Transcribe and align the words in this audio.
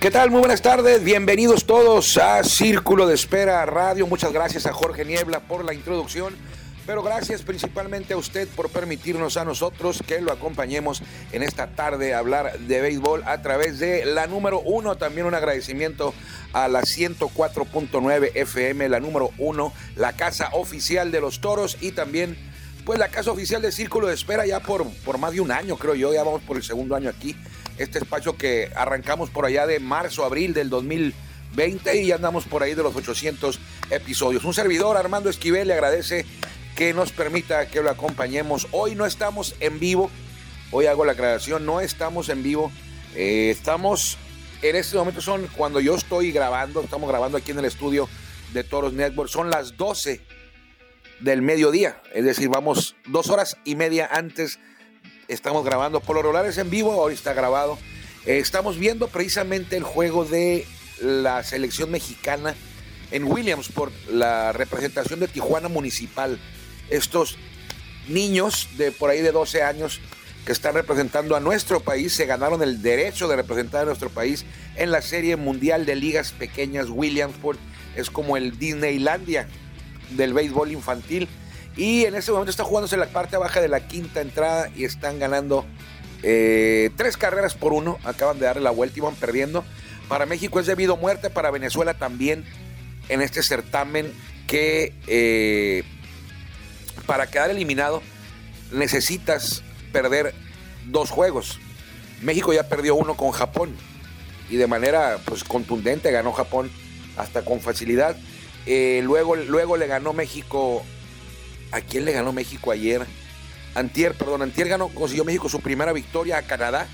¿Qué 0.00 0.10
tal? 0.10 0.30
Muy 0.30 0.40
buenas 0.40 0.60
tardes. 0.60 1.02
Bienvenidos 1.02 1.64
todos 1.64 2.18
a 2.18 2.44
Círculo 2.44 3.06
de 3.06 3.14
Espera 3.14 3.64
Radio. 3.64 4.06
Muchas 4.06 4.30
gracias 4.30 4.66
a 4.66 4.72
Jorge 4.74 5.06
Niebla 5.06 5.40
por 5.40 5.64
la 5.64 5.72
introducción. 5.72 6.34
Pero 6.86 7.02
gracias 7.02 7.40
principalmente 7.40 8.12
a 8.12 8.18
usted 8.18 8.46
por 8.46 8.68
permitirnos 8.68 9.38
a 9.38 9.46
nosotros 9.46 10.04
que 10.06 10.20
lo 10.20 10.32
acompañemos 10.32 11.02
en 11.32 11.42
esta 11.42 11.68
tarde 11.68 12.12
a 12.12 12.18
hablar 12.18 12.58
de 12.58 12.80
béisbol 12.82 13.22
a 13.24 13.40
través 13.40 13.78
de 13.78 14.04
la 14.04 14.26
número 14.26 14.60
uno. 14.60 14.96
También 14.96 15.26
un 15.26 15.34
agradecimiento 15.34 16.12
a 16.52 16.68
la 16.68 16.82
104.9 16.82 18.32
FM, 18.34 18.90
la 18.90 19.00
número 19.00 19.30
uno, 19.38 19.72
la 19.96 20.12
casa 20.12 20.50
oficial 20.52 21.10
de 21.10 21.22
los 21.22 21.40
toros 21.40 21.78
y 21.80 21.92
también 21.92 22.36
pues 22.84 22.98
la 22.98 23.08
casa 23.08 23.30
oficial 23.32 23.62
de 23.62 23.72
Círculo 23.72 24.08
de 24.08 24.14
Espera 24.14 24.46
ya 24.46 24.60
por, 24.60 24.86
por 25.06 25.16
más 25.16 25.32
de 25.32 25.40
un 25.40 25.50
año, 25.50 25.76
creo 25.76 25.94
yo. 25.94 26.12
Ya 26.12 26.22
vamos 26.22 26.42
por 26.42 26.58
el 26.58 26.62
segundo 26.62 26.94
año 26.94 27.08
aquí. 27.08 27.34
Este 27.78 27.98
espacio 27.98 28.36
que 28.36 28.70
arrancamos 28.74 29.30
por 29.30 29.44
allá 29.44 29.66
de 29.66 29.80
marzo, 29.80 30.24
abril 30.24 30.54
del 30.54 30.70
2020 30.70 32.02
y 32.02 32.12
andamos 32.12 32.44
por 32.44 32.62
ahí 32.62 32.74
de 32.74 32.82
los 32.82 32.96
800 32.96 33.58
episodios. 33.90 34.44
Un 34.44 34.54
servidor, 34.54 34.96
Armando 34.96 35.28
Esquivel, 35.28 35.68
le 35.68 35.74
agradece 35.74 36.24
que 36.74 36.92
nos 36.92 37.12
permita 37.12 37.66
que 37.66 37.82
lo 37.82 37.90
acompañemos. 37.90 38.68
Hoy 38.70 38.94
no 38.94 39.06
estamos 39.06 39.54
en 39.60 39.80
vivo, 39.80 40.10
hoy 40.70 40.86
hago 40.86 41.04
la 41.04 41.12
aclaración, 41.12 41.64
no 41.64 41.80
estamos 41.80 42.28
en 42.28 42.42
vivo, 42.42 42.70
eh, 43.14 43.50
estamos, 43.50 44.18
en 44.62 44.76
este 44.76 44.96
momento 44.96 45.20
son 45.20 45.46
cuando 45.56 45.80
yo 45.80 45.94
estoy 45.94 46.32
grabando, 46.32 46.82
estamos 46.82 47.08
grabando 47.08 47.38
aquí 47.38 47.52
en 47.52 47.58
el 47.58 47.64
estudio 47.64 48.08
de 48.52 48.62
Toros 48.62 48.92
Network, 48.92 49.30
son 49.30 49.50
las 49.50 49.76
12 49.76 50.20
del 51.20 51.40
mediodía, 51.40 52.02
es 52.14 52.24
decir, 52.24 52.50
vamos 52.50 52.94
dos 53.06 53.30
horas 53.30 53.56
y 53.64 53.74
media 53.74 54.08
antes, 54.12 54.58
estamos 55.28 55.64
grabando 55.64 56.00
por 56.00 56.16
los 56.16 56.22
regulares 56.22 56.58
en 56.58 56.70
vivo, 56.70 56.92
ahora 56.92 57.14
está 57.14 57.32
grabado. 57.32 57.78
Eh, 58.26 58.38
estamos 58.38 58.78
viendo 58.78 59.08
precisamente 59.08 59.76
el 59.76 59.82
juego 59.82 60.24
de 60.24 60.66
la 61.00 61.42
selección 61.42 61.90
mexicana 61.90 62.54
en 63.10 63.24
Williamsport, 63.24 63.92
la 64.10 64.52
representación 64.52 65.20
de 65.20 65.28
Tijuana 65.28 65.68
Municipal. 65.68 66.38
Estos 66.90 67.36
niños 68.08 68.68
de 68.76 68.92
por 68.92 69.10
ahí 69.10 69.20
de 69.20 69.32
12 69.32 69.62
años 69.62 70.00
que 70.44 70.52
están 70.52 70.74
representando 70.74 71.34
a 71.34 71.40
nuestro 71.40 71.80
país 71.80 72.12
se 72.12 72.26
ganaron 72.26 72.62
el 72.62 72.80
derecho 72.80 73.26
de 73.26 73.36
representar 73.36 73.82
a 73.82 73.86
nuestro 73.86 74.10
país 74.10 74.44
en 74.76 74.92
la 74.92 75.02
Serie 75.02 75.36
Mundial 75.36 75.86
de 75.86 75.96
Ligas 75.96 76.32
Pequeñas 76.32 76.88
Williamsport. 76.88 77.58
Es 77.96 78.10
como 78.10 78.36
el 78.36 78.58
Disneylandia 78.58 79.48
del 80.10 80.34
béisbol 80.34 80.70
infantil. 80.70 81.28
Y 81.76 82.04
en 82.04 82.14
este 82.14 82.32
momento 82.32 82.50
está 82.50 82.64
jugándose 82.64 82.96
la 82.96 83.06
parte 83.06 83.36
baja 83.36 83.60
de 83.60 83.68
la 83.68 83.86
quinta 83.86 84.20
entrada 84.20 84.70
y 84.74 84.84
están 84.84 85.18
ganando 85.18 85.66
eh, 86.22 86.90
tres 86.96 87.16
carreras 87.16 87.54
por 87.54 87.72
uno. 87.72 87.98
Acaban 88.04 88.38
de 88.38 88.46
darle 88.46 88.62
la 88.62 88.70
vuelta 88.70 88.98
y 88.98 89.02
van 89.02 89.14
perdiendo. 89.14 89.64
Para 90.08 90.24
México 90.24 90.58
es 90.60 90.66
debido 90.66 90.94
a 90.94 90.96
muerte, 90.96 91.30
para 91.30 91.50
Venezuela 91.50 91.94
también 91.94 92.44
en 93.08 93.20
este 93.20 93.42
certamen 93.42 94.12
que 94.46 94.94
eh, 95.06 95.82
para 97.06 97.26
quedar 97.28 97.50
eliminado 97.50 98.02
necesitas 98.72 99.62
perder 99.92 100.34
dos 100.86 101.10
juegos. 101.10 101.58
México 102.22 102.52
ya 102.52 102.68
perdió 102.68 102.94
uno 102.94 103.16
con 103.16 103.30
Japón 103.32 103.74
y 104.48 104.56
de 104.56 104.66
manera 104.66 105.18
pues, 105.24 105.44
contundente 105.44 106.10
ganó 106.10 106.32
Japón 106.32 106.70
hasta 107.16 107.44
con 107.44 107.60
facilidad. 107.60 108.16
Eh, 108.66 109.00
luego, 109.04 109.36
luego 109.36 109.76
le 109.76 109.86
ganó 109.86 110.12
México. 110.12 110.84
¿A 111.76 111.82
quién 111.82 112.06
le 112.06 112.12
ganó 112.12 112.32
México 112.32 112.70
ayer? 112.70 113.04
Antier, 113.74 114.14
perdón, 114.14 114.40
Antier 114.40 114.66
ganó, 114.66 114.88
consiguió 114.88 115.26
México 115.26 115.50
su 115.50 115.60
primera 115.60 115.92
victoria 115.92 116.38
a 116.38 116.42
Canadá. 116.42 116.88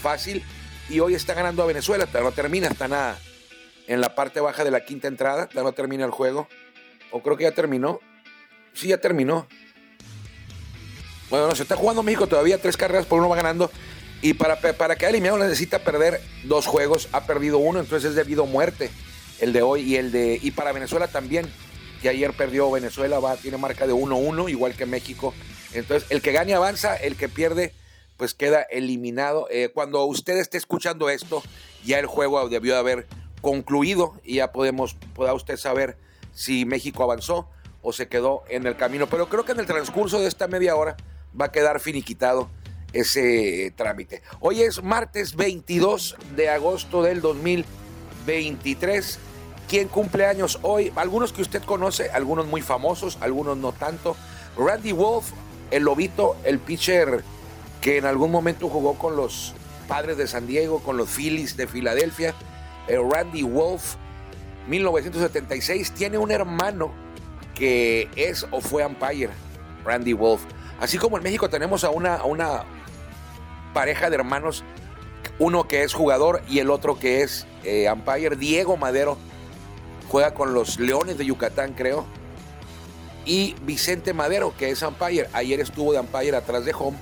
Fácil. 0.00 0.44
Y 0.88 1.00
hoy 1.00 1.14
está 1.14 1.34
ganando 1.34 1.60
a 1.64 1.66
Venezuela. 1.66 2.06
Todavía 2.06 2.30
no 2.30 2.36
termina, 2.36 2.68
está 2.68 2.86
nada 2.86 3.18
en 3.88 4.00
la 4.00 4.14
parte 4.14 4.38
baja 4.38 4.62
de 4.62 4.70
la 4.70 4.84
quinta 4.84 5.08
entrada. 5.08 5.48
Todavía 5.48 5.70
no 5.70 5.74
termina 5.74 6.04
el 6.04 6.12
juego. 6.12 6.46
O 7.10 7.20
creo 7.20 7.36
que 7.36 7.42
ya 7.42 7.50
terminó. 7.50 7.98
Sí, 8.74 8.86
ya 8.86 8.98
terminó. 8.98 9.48
Bueno, 11.28 11.48
no, 11.48 11.56
se 11.56 11.64
está 11.64 11.74
jugando 11.74 12.04
México 12.04 12.28
todavía. 12.28 12.62
Tres 12.62 12.76
carreras 12.76 13.06
por 13.06 13.18
uno 13.18 13.28
va 13.28 13.34
ganando. 13.34 13.72
Y 14.20 14.34
para, 14.34 14.60
para 14.60 14.94
quedar 14.94 15.10
eliminado 15.10 15.42
necesita 15.42 15.80
perder 15.80 16.20
dos 16.44 16.66
juegos. 16.66 17.08
Ha 17.10 17.26
perdido 17.26 17.58
uno, 17.58 17.80
entonces 17.80 18.10
es 18.10 18.14
debido 18.14 18.44
a 18.44 18.46
muerte 18.46 18.88
el 19.40 19.52
de 19.52 19.62
hoy 19.62 19.80
y 19.80 19.96
el 19.96 20.12
de. 20.12 20.38
Y 20.40 20.52
para 20.52 20.70
Venezuela 20.70 21.08
también, 21.08 21.52
que 22.02 22.08
ayer 22.08 22.34
perdió 22.34 22.70
Venezuela, 22.70 23.20
va, 23.20 23.36
tiene 23.36 23.56
marca 23.56 23.86
de 23.86 23.94
1-1, 23.94 24.50
igual 24.50 24.74
que 24.74 24.84
México. 24.84 25.32
Entonces, 25.72 26.10
el 26.10 26.20
que 26.20 26.32
gane 26.32 26.52
avanza, 26.52 26.96
el 26.96 27.16
que 27.16 27.28
pierde, 27.28 27.72
pues 28.16 28.34
queda 28.34 28.62
eliminado. 28.62 29.46
Eh, 29.50 29.70
cuando 29.72 30.04
usted 30.04 30.36
esté 30.36 30.58
escuchando 30.58 31.08
esto, 31.08 31.42
ya 31.84 31.98
el 31.98 32.06
juego 32.06 32.48
debió 32.48 32.74
de 32.74 32.80
haber 32.80 33.06
concluido 33.40 34.20
y 34.24 34.36
ya 34.36 34.52
podemos, 34.52 34.96
pueda 35.14 35.32
usted 35.32 35.56
saber 35.56 35.96
si 36.34 36.64
México 36.64 37.04
avanzó 37.04 37.48
o 37.82 37.92
se 37.92 38.08
quedó 38.08 38.42
en 38.48 38.66
el 38.66 38.76
camino. 38.76 39.06
Pero 39.08 39.28
creo 39.28 39.44
que 39.44 39.52
en 39.52 39.60
el 39.60 39.66
transcurso 39.66 40.20
de 40.20 40.26
esta 40.26 40.48
media 40.48 40.74
hora 40.76 40.96
va 41.40 41.46
a 41.46 41.52
quedar 41.52 41.80
finiquitado 41.80 42.50
ese 42.92 43.72
trámite. 43.76 44.22
Hoy 44.40 44.62
es 44.62 44.82
martes 44.82 45.36
22 45.36 46.16
de 46.36 46.48
agosto 46.50 47.02
del 47.02 47.20
2023. 47.20 49.18
¿Quién 49.72 49.88
cumple 49.88 50.26
años 50.26 50.58
hoy? 50.60 50.92
Algunos 50.96 51.32
que 51.32 51.40
usted 51.40 51.62
conoce, 51.62 52.10
algunos 52.10 52.46
muy 52.46 52.60
famosos, 52.60 53.16
algunos 53.22 53.56
no 53.56 53.72
tanto. 53.72 54.16
Randy 54.54 54.92
Wolf, 54.92 55.30
el 55.70 55.84
lobito, 55.84 56.36
el 56.44 56.58
pitcher 56.58 57.24
que 57.80 57.96
en 57.96 58.04
algún 58.04 58.30
momento 58.30 58.68
jugó 58.68 58.98
con 58.98 59.16
los 59.16 59.54
padres 59.88 60.18
de 60.18 60.26
San 60.26 60.46
Diego, 60.46 60.80
con 60.80 60.98
los 60.98 61.08
Phillies 61.08 61.56
de 61.56 61.66
Filadelfia. 61.66 62.34
Randy 62.86 63.44
Wolf, 63.44 63.94
1976, 64.68 65.92
tiene 65.92 66.18
un 66.18 66.30
hermano 66.30 66.92
que 67.54 68.10
es 68.14 68.46
o 68.50 68.60
fue 68.60 68.84
umpire, 68.84 69.30
Randy 69.86 70.12
Wolf. 70.12 70.42
Así 70.82 70.98
como 70.98 71.16
en 71.16 71.22
México 71.22 71.48
tenemos 71.48 71.82
a 71.84 71.88
una, 71.88 72.16
a 72.16 72.24
una 72.24 72.64
pareja 73.72 74.10
de 74.10 74.16
hermanos, 74.16 74.64
uno 75.38 75.66
que 75.66 75.82
es 75.82 75.94
jugador 75.94 76.42
y 76.46 76.58
el 76.58 76.68
otro 76.68 76.98
que 76.98 77.22
es 77.22 77.46
eh, 77.64 77.90
umpire, 77.90 78.36
Diego 78.36 78.76
Madero, 78.76 79.16
juega 80.12 80.34
con 80.34 80.52
los 80.52 80.78
Leones 80.78 81.16
de 81.16 81.24
Yucatán, 81.24 81.72
creo. 81.72 82.04
Y 83.24 83.56
Vicente 83.62 84.12
Madero, 84.12 84.54
que 84.58 84.68
es 84.68 84.82
umpire, 84.82 85.26
ayer 85.32 85.58
estuvo 85.58 85.94
de 85.94 86.00
umpire 86.00 86.36
atrás 86.36 86.66
de 86.66 86.74
home 86.78 86.98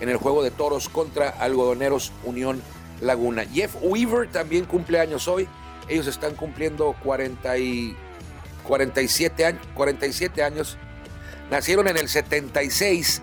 en 0.00 0.08
el 0.08 0.16
juego 0.16 0.42
de 0.42 0.50
toros 0.50 0.88
contra 0.88 1.28
Algodoneros 1.28 2.10
Unión 2.24 2.60
Laguna. 3.00 3.44
Jeff 3.44 3.76
Weaver 3.80 4.28
también 4.28 4.64
cumple 4.64 4.98
años 4.98 5.28
hoy. 5.28 5.48
Ellos 5.88 6.08
están 6.08 6.34
cumpliendo 6.34 6.96
40 7.04 7.58
y 7.58 7.96
47 8.64 9.44
años. 9.44 9.62
47 9.74 10.42
años. 10.42 10.76
Nacieron 11.52 11.86
en 11.86 11.96
el 11.96 12.08
76. 12.08 13.22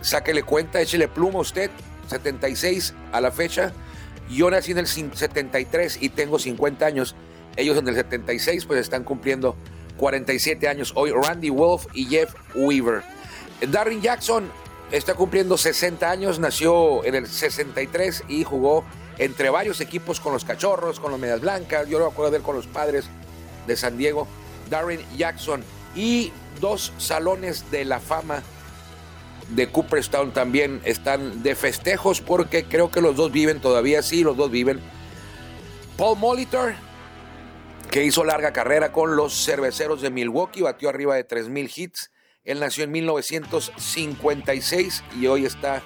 Sáquele 0.00 0.42
cuenta, 0.44 0.80
échele 0.80 1.08
pluma 1.08 1.40
a 1.40 1.42
usted. 1.42 1.70
76 2.08 2.94
a 3.12 3.20
la 3.20 3.32
fecha. 3.32 3.74
Yo 4.30 4.50
nací 4.50 4.72
en 4.72 4.78
el 4.78 4.86
73 4.86 5.98
y 6.00 6.08
tengo 6.08 6.38
50 6.38 6.86
años. 6.86 7.14
Ellos 7.56 7.78
en 7.78 7.88
el 7.88 7.94
76 7.94 8.66
pues 8.66 8.80
están 8.80 9.04
cumpliendo 9.04 9.56
47 9.96 10.68
años 10.68 10.92
hoy. 10.94 11.10
Randy 11.10 11.50
Wolf 11.50 11.86
y 11.92 12.06
Jeff 12.06 12.34
Weaver. 12.54 13.02
Darren 13.68 14.00
Jackson 14.00 14.50
está 14.90 15.14
cumpliendo 15.14 15.56
60 15.56 16.10
años. 16.10 16.38
Nació 16.38 17.04
en 17.04 17.14
el 17.14 17.26
63 17.26 18.24
y 18.28 18.44
jugó 18.44 18.84
entre 19.18 19.50
varios 19.50 19.80
equipos 19.80 20.20
con 20.20 20.32
los 20.32 20.44
Cachorros, 20.44 21.00
con 21.00 21.10
los 21.10 21.20
Medias 21.20 21.40
Blancas. 21.40 21.88
Yo 21.88 21.98
lo 21.98 22.06
acuerdo 22.06 22.30
de 22.30 22.38
él 22.38 22.42
con 22.42 22.56
los 22.56 22.66
Padres 22.66 23.06
de 23.66 23.76
San 23.76 23.96
Diego. 23.96 24.26
Darren 24.70 25.00
Jackson. 25.16 25.64
Y 25.94 26.32
dos 26.60 26.92
salones 26.98 27.70
de 27.70 27.86
la 27.86 28.00
fama 28.00 28.42
de 29.48 29.68
Cooperstown 29.68 30.32
también 30.32 30.80
están 30.84 31.42
de 31.42 31.54
festejos 31.54 32.20
porque 32.20 32.64
creo 32.64 32.90
que 32.90 33.00
los 33.00 33.16
dos 33.16 33.32
viven 33.32 33.60
todavía, 33.60 34.02
sí, 34.02 34.22
los 34.22 34.36
dos 34.36 34.50
viven. 34.50 34.80
Paul 35.96 36.18
Molitor, 36.18 36.74
que 37.90 38.04
hizo 38.04 38.24
larga 38.24 38.52
carrera 38.52 38.92
con 38.92 39.16
los 39.16 39.44
cerveceros 39.44 40.00
de 40.02 40.10
Milwaukee, 40.10 40.62
batió 40.62 40.88
arriba 40.88 41.14
de 41.14 41.26
3.000 41.26 41.72
hits. 41.74 42.10
Él 42.44 42.60
nació 42.60 42.84
en 42.84 42.92
1956 42.92 45.02
y 45.18 45.26
hoy 45.26 45.46
está 45.46 45.82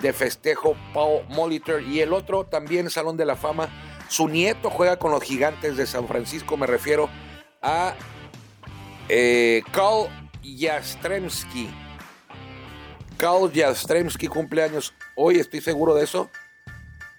de 0.00 0.12
festejo 0.12 0.76
Paul 0.92 1.22
Molitor. 1.28 1.80
Y 1.82 2.00
el 2.00 2.12
otro 2.12 2.44
también 2.44 2.90
Salón 2.90 3.16
de 3.16 3.24
la 3.24 3.36
Fama, 3.36 3.68
su 4.08 4.26
nieto 4.28 4.68
juega 4.70 4.98
con 4.98 5.12
los 5.12 5.22
gigantes 5.22 5.76
de 5.76 5.86
San 5.86 6.08
Francisco, 6.08 6.56
me 6.56 6.66
refiero 6.66 7.08
a 7.62 7.94
eh, 9.08 9.62
Carl 9.72 10.08
Jastremski 10.42 11.70
Carl 13.16 13.52
Jastremski 13.54 14.26
cumpleaños 14.26 14.92
hoy, 15.14 15.38
estoy 15.38 15.60
seguro 15.60 15.94
de 15.94 16.02
eso. 16.02 16.28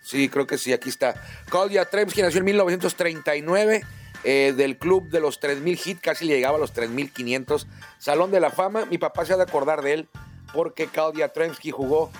Sí, 0.01 0.27
creo 0.27 0.45
que 0.45 0.57
sí, 0.57 0.73
aquí 0.73 0.89
está. 0.89 1.15
Carl 1.49 1.71
Jastremski 1.71 2.21
nació 2.21 2.39
en 2.39 2.45
1939 2.45 3.83
eh, 4.23 4.53
del 4.55 4.77
club 4.77 5.09
de 5.09 5.19
los 5.19 5.39
3000 5.39 5.77
hit, 5.77 5.99
casi 5.99 6.25
llegaba 6.25 6.57
a 6.57 6.59
los 6.59 6.73
3500. 6.73 7.67
Salón 7.97 8.31
de 8.31 8.39
la 8.39 8.49
Fama, 8.49 8.85
mi 8.85 8.97
papá 8.97 9.25
se 9.25 9.33
ha 9.33 9.37
de 9.37 9.43
acordar 9.43 9.81
de 9.81 9.93
él 9.93 10.09
porque 10.53 10.87
Carl 10.87 11.17
Jastremski 11.17 11.71
jugó 11.71 12.11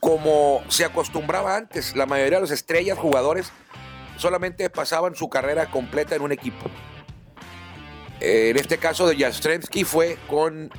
como 0.00 0.62
se 0.68 0.84
acostumbraba 0.84 1.56
antes. 1.56 1.96
La 1.96 2.06
mayoría 2.06 2.38
de 2.38 2.42
los 2.42 2.50
estrellas 2.50 2.98
jugadores 2.98 3.52
solamente 4.16 4.68
pasaban 4.70 5.14
su 5.14 5.28
carrera 5.28 5.70
completa 5.70 6.14
en 6.14 6.22
un 6.22 6.32
equipo. 6.32 6.70
En 8.20 8.56
este 8.58 8.76
caso 8.76 9.08
de 9.08 9.16
Jastremski 9.16 9.84
fue 9.84 10.18
con 10.28 10.70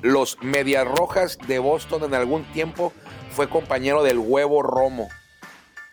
los 0.00 0.38
Medias 0.42 0.86
Rojas 0.86 1.38
de 1.46 1.58
Boston 1.58 2.04
en 2.04 2.14
algún 2.14 2.50
tiempo 2.52 2.92
fue 3.30 3.48
compañero 3.48 4.02
del 4.02 4.18
huevo 4.18 4.62
Romo, 4.62 5.08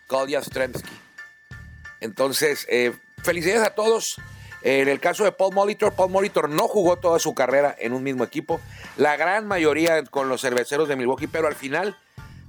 Claudia 0.08 0.42
Stremsky. 0.42 0.90
Entonces, 2.00 2.66
eh, 2.68 2.92
felicidades 3.26 3.62
a 3.62 3.74
todos. 3.74 4.16
En 4.62 4.88
el 4.88 4.98
caso 4.98 5.24
de 5.24 5.32
Paul 5.32 5.54
Molitor, 5.54 5.92
Paul 5.92 6.10
Molitor 6.10 6.48
no 6.48 6.66
jugó 6.66 6.96
toda 6.96 7.18
su 7.18 7.34
carrera 7.34 7.76
en 7.78 7.92
un 7.92 8.02
mismo 8.02 8.24
equipo. 8.24 8.60
La 8.96 9.16
gran 9.16 9.46
mayoría 9.46 10.02
con 10.04 10.28
los 10.28 10.40
cerveceros 10.40 10.88
de 10.88 10.96
Milwaukee, 10.96 11.26
pero 11.26 11.46
al 11.46 11.54
final, 11.54 11.96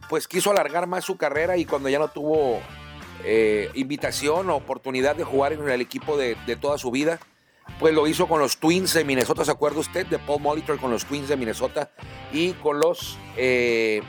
pues 0.10 0.28
quiso 0.28 0.52
alargar 0.52 0.88
más 0.88 1.04
su 1.04 1.18
carrera 1.18 1.58
y 1.58 1.66
cuando 1.66 1.90
ya 1.90 2.00
no 2.00 2.08
tuvo 2.08 2.62
eh, 3.24 3.70
invitación 3.74 4.50
o 4.50 4.56
oportunidad 4.56 5.16
de 5.16 5.26
jugar 5.26 5.54
en 5.54 5.68
el 5.70 5.82
equipo 5.82 6.18
de 6.18 6.36
toda 6.60 6.78
su 6.78 6.90
vida, 6.92 7.20
pues 7.80 7.94
lo 7.94 8.08
hizo 8.08 8.28
con 8.28 8.40
los 8.40 8.58
Twins 8.58 8.94
de 8.94 9.04
Minnesota, 9.04 9.46
¿se 9.46 9.52
acuerda 9.52 9.80
usted? 9.80 10.08
De 10.08 10.18
Paul 10.18 10.42
Molitor 10.42 10.80
con 10.80 10.90
los 10.90 11.06
Twins 11.06 11.28
de 11.28 11.38
Minnesota 11.38 11.92
y 12.32 12.54
con 12.54 12.80
los 12.80 13.18
eh, 13.36 14.02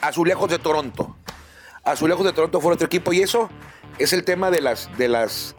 Azulejos 0.00 0.50
de 0.50 0.58
Toronto. 0.58 1.16
Azulejos 1.84 2.24
de 2.24 2.32
Toronto 2.32 2.60
fue 2.60 2.72
otro 2.72 2.86
equipo 2.86 3.12
y 3.12 3.20
eso 3.20 3.50
es 3.98 4.12
el 4.12 4.24
tema 4.24 4.50
de 4.50 4.60
las, 4.60 4.96
de 4.98 5.08
las, 5.08 5.56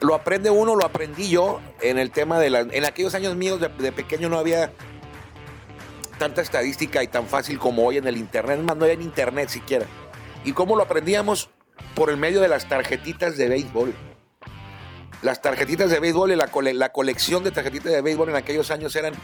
lo 0.00 0.14
aprende 0.14 0.50
uno, 0.50 0.76
lo 0.76 0.84
aprendí 0.84 1.28
yo 1.28 1.60
en 1.80 1.98
el 1.98 2.10
tema 2.10 2.38
de 2.38 2.50
las, 2.50 2.66
en 2.70 2.84
aquellos 2.84 3.14
años 3.14 3.36
míos 3.36 3.60
de, 3.60 3.92
pequeño 3.92 4.28
no 4.28 4.38
había 4.38 4.72
tanta 6.18 6.40
estadística 6.40 7.02
y 7.02 7.08
tan 7.08 7.26
fácil 7.26 7.58
como 7.58 7.84
hoy 7.84 7.98
en 7.98 8.06
el 8.06 8.16
internet, 8.16 8.60
más 8.60 8.76
no 8.76 8.84
había 8.84 8.94
en 8.94 9.02
internet 9.02 9.48
siquiera. 9.48 9.86
¿Y 10.44 10.52
cómo 10.52 10.76
lo 10.76 10.82
aprendíamos? 10.82 11.50
Por 11.94 12.10
el 12.10 12.16
medio 12.16 12.40
de 12.40 12.48
las 12.48 12.68
tarjetitas 12.68 13.36
de 13.36 13.48
béisbol 13.48 13.94
las 15.22 15.40
tarjetitas 15.40 15.88
de 15.88 16.00
béisbol 16.00 16.32
y 16.32 16.36
la, 16.36 16.92
colección 16.92 17.44
de 17.44 17.52
tarjetitas 17.52 17.92
de 17.92 18.02
béisbol 18.02 18.28
en 18.30 18.36
aquellos 18.36 18.70
años 18.70 18.94
eran 18.96 19.14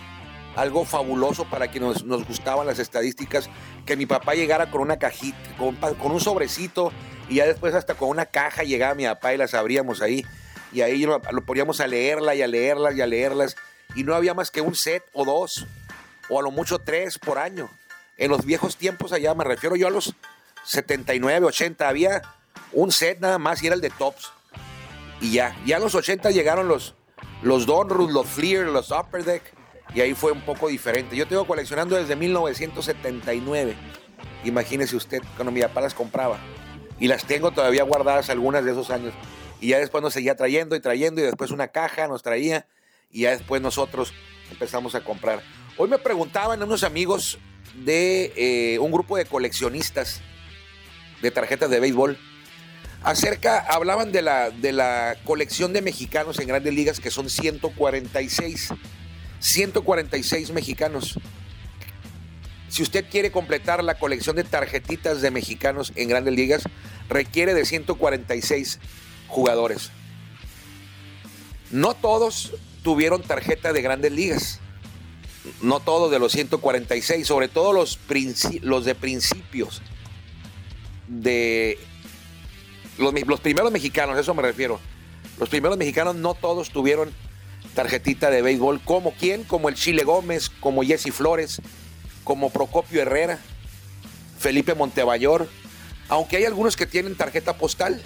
algo 0.57 0.85
fabuloso 0.85 1.45
para 1.45 1.69
quienes 1.69 2.05
nos, 2.05 2.27
gustaban 2.27 2.67
las 2.67 2.79
estadísticas, 2.79 3.51
que 3.85 3.97
mi 3.97 4.07
papá 4.07 4.35
llegara 4.35 4.71
con 4.71 4.81
una 4.81 4.99
cajita, 4.99 5.39
con, 5.57 6.13
un 6.13 6.21
sobrecito 6.21 6.93
y 7.29 7.37
ya 7.37 7.47
después 7.47 7.75
hasta 7.75 7.95
con 7.95 8.09
una 8.09 8.27
caja 8.27 8.63
llegaba 8.63 8.95
mi 8.95 9.05
papá 9.05 9.35
y 9.35 9.37
las 9.37 9.55
abríamos 9.55 10.03
ahí 10.03 10.25
y 10.73 10.81
ahí 10.83 11.05
lo 11.05 11.21
poníamos 11.47 11.81
a 11.81 11.87
leerla 11.87 12.35
y 12.35 12.43
a 12.43 12.47
leerlas 12.47 12.95
y 12.95 13.01
a 13.01 13.07
leerlas 13.07 13.57
y 13.95 14.05
no 14.05 14.15
había 14.15 14.35
más 14.35 14.51
que 14.51 14.61
un 14.61 14.75
set 14.75 15.03
o 15.13 15.25
dos 15.25 15.67
o 16.29 16.39
a 16.39 16.43
lo 16.43 16.51
mucho 16.51 16.79
tres 16.79 17.19
por 17.19 17.39
año. 17.39 17.71
En 18.17 18.31
los 18.31 18.45
viejos 18.45 18.77
tiempos 18.77 19.13
allá, 19.13 19.35
me 19.35 19.45
refiero 19.45 19.77
yo 19.77 19.87
a 19.87 19.91
los 19.91 20.15
79, 20.65 21.47
80, 21.47 21.89
había 21.89 22.23
un 22.73 22.93
set 22.93 23.21
nada 23.21 23.39
más 23.39 23.63
y 23.63 23.67
era 23.67 23.77
el 23.77 23.81
de 23.81 23.91
tops 23.91 24.33
y 25.21 25.33
ya. 25.33 25.57
Ya 25.65 25.77
en 25.77 25.83
los 25.83 25.95
80 25.95 26.31
llegaron 26.31 26.69
los, 26.69 26.95
los 27.43 27.67
Donruss, 27.67 28.13
los 28.13 28.27
Fleer, 28.27 28.67
los 28.67 28.91
Upper 28.91 29.25
Deck. 29.25 29.43
Y 29.95 30.01
ahí 30.01 30.15
fue 30.15 30.33
un 30.33 30.43
poco 30.43 30.69
diferente. 30.69 31.17
Yo 31.17 31.27
tengo 31.27 31.47
coleccionando 31.47 31.97
desde 31.97 32.15
1979. 32.15 33.75
Imagínese 34.45 34.97
usted, 34.97 35.23
cuando 35.37 35.51
mi 35.51 35.63
papá 35.63 35.81
las 35.81 35.95
compraba. 35.95 36.39
Y 37.01 37.09
las 37.09 37.25
tengo 37.25 37.51
todavía 37.51 37.83
guardadas 37.83 38.31
algunas 38.31 38.65
de 38.65 38.73
esos 38.73 38.91
años. 38.91 39.15
Y 39.61 39.69
ya 39.69 39.79
después 39.79 40.03
nos 40.03 40.13
seguía 40.13 40.37
trayendo 40.37 40.77
y 40.77 40.81
trayendo. 40.81 41.21
Y 41.21 41.25
después 41.25 41.51
una 41.51 41.69
caja 41.69 42.09
nos 42.09 42.23
traía. 42.23 42.67
Y 43.11 43.23
ya 43.23 43.31
después 43.31 43.63
nosotros 43.63 44.13
empezamos 44.51 44.95
a 44.95 45.05
comprar. 45.05 45.43
Hoy 45.77 45.89
me 45.89 45.99
preguntaban 45.99 46.63
unos 46.63 46.83
amigos 46.83 47.39
de 47.85 48.33
eh, 48.37 48.79
un 48.79 48.91
grupo 48.91 49.17
de 49.17 49.25
coleccionistas 49.25 50.21
de 51.23 51.31
tarjetas 51.31 51.71
de 51.71 51.81
béisbol 51.81 52.19
Acerca, 53.03 53.61
hablaban 53.61 54.11
de 54.11 54.23
la, 54.23 54.51
de 54.51 54.73
la 54.73 55.17
colección 55.25 55.73
de 55.73 55.83
mexicanos 55.83 56.39
en 56.41 56.49
grandes 56.49 56.75
ligas, 56.75 56.99
que 56.99 57.11
son 57.11 57.31
146. 57.31 58.71
146 59.39 60.51
mexicanos. 60.51 61.19
Si 62.69 62.83
usted 62.83 63.07
quiere 63.09 63.31
completar 63.31 63.85
la 63.85 63.99
colección 63.99 64.35
de 64.35 64.45
tarjetitas 64.45 65.23
de 65.23 65.31
mexicanos 65.31 65.93
en 65.95 66.09
grandes 66.09 66.35
ligas, 66.35 66.65
requiere 67.09 67.55
de 67.55 67.65
146 67.65 68.79
jugadores. 69.29 69.91
No 71.71 71.95
todos 71.95 72.55
tuvieron 72.83 73.23
tarjeta 73.23 73.73
de 73.73 73.83
grandes 73.83 74.13
ligas. 74.13 74.61
No 75.63 75.81
todos 75.81 76.11
de 76.11 76.19
los 76.19 76.33
146, 76.33 77.27
sobre 77.27 77.49
todo 77.49 77.73
los, 77.73 77.99
los 78.63 78.85
de 78.85 78.95
principios 78.95 79.83
de 81.09 81.79
los, 82.99 83.41
primeros 83.41 83.73
mexicanos, 83.73 84.17
a 84.17 84.21
eso 84.21 84.35
me 84.35 84.43
refiero. 84.43 84.79
Los 85.39 85.49
primeros 85.49 85.79
mexicanos 85.79 86.17
no 86.17 86.35
todos 86.35 86.71
tuvieron 86.71 87.13
tarjetita 87.75 88.31
de 88.31 88.43
béisbol. 88.43 88.81
¿Como 88.81 89.13
quién? 89.13 89.45
Como 89.45 89.69
el 89.69 89.75
Chile 89.75 90.05
Gómez, 90.05 90.51
como 90.51 90.83
Jesse 90.83 91.13
Flores, 91.13 91.63
como 92.25 92.51
Procopio 92.51 93.01
Herrera, 93.01 93.39
Felipe 94.39 94.75
Montebayor. 94.75 95.49
Aunque 96.09 96.37
hay 96.37 96.45
algunos 96.45 96.77
que 96.77 96.87
tienen 96.87 97.17
tarjeta 97.17 97.57
postal, 97.57 98.03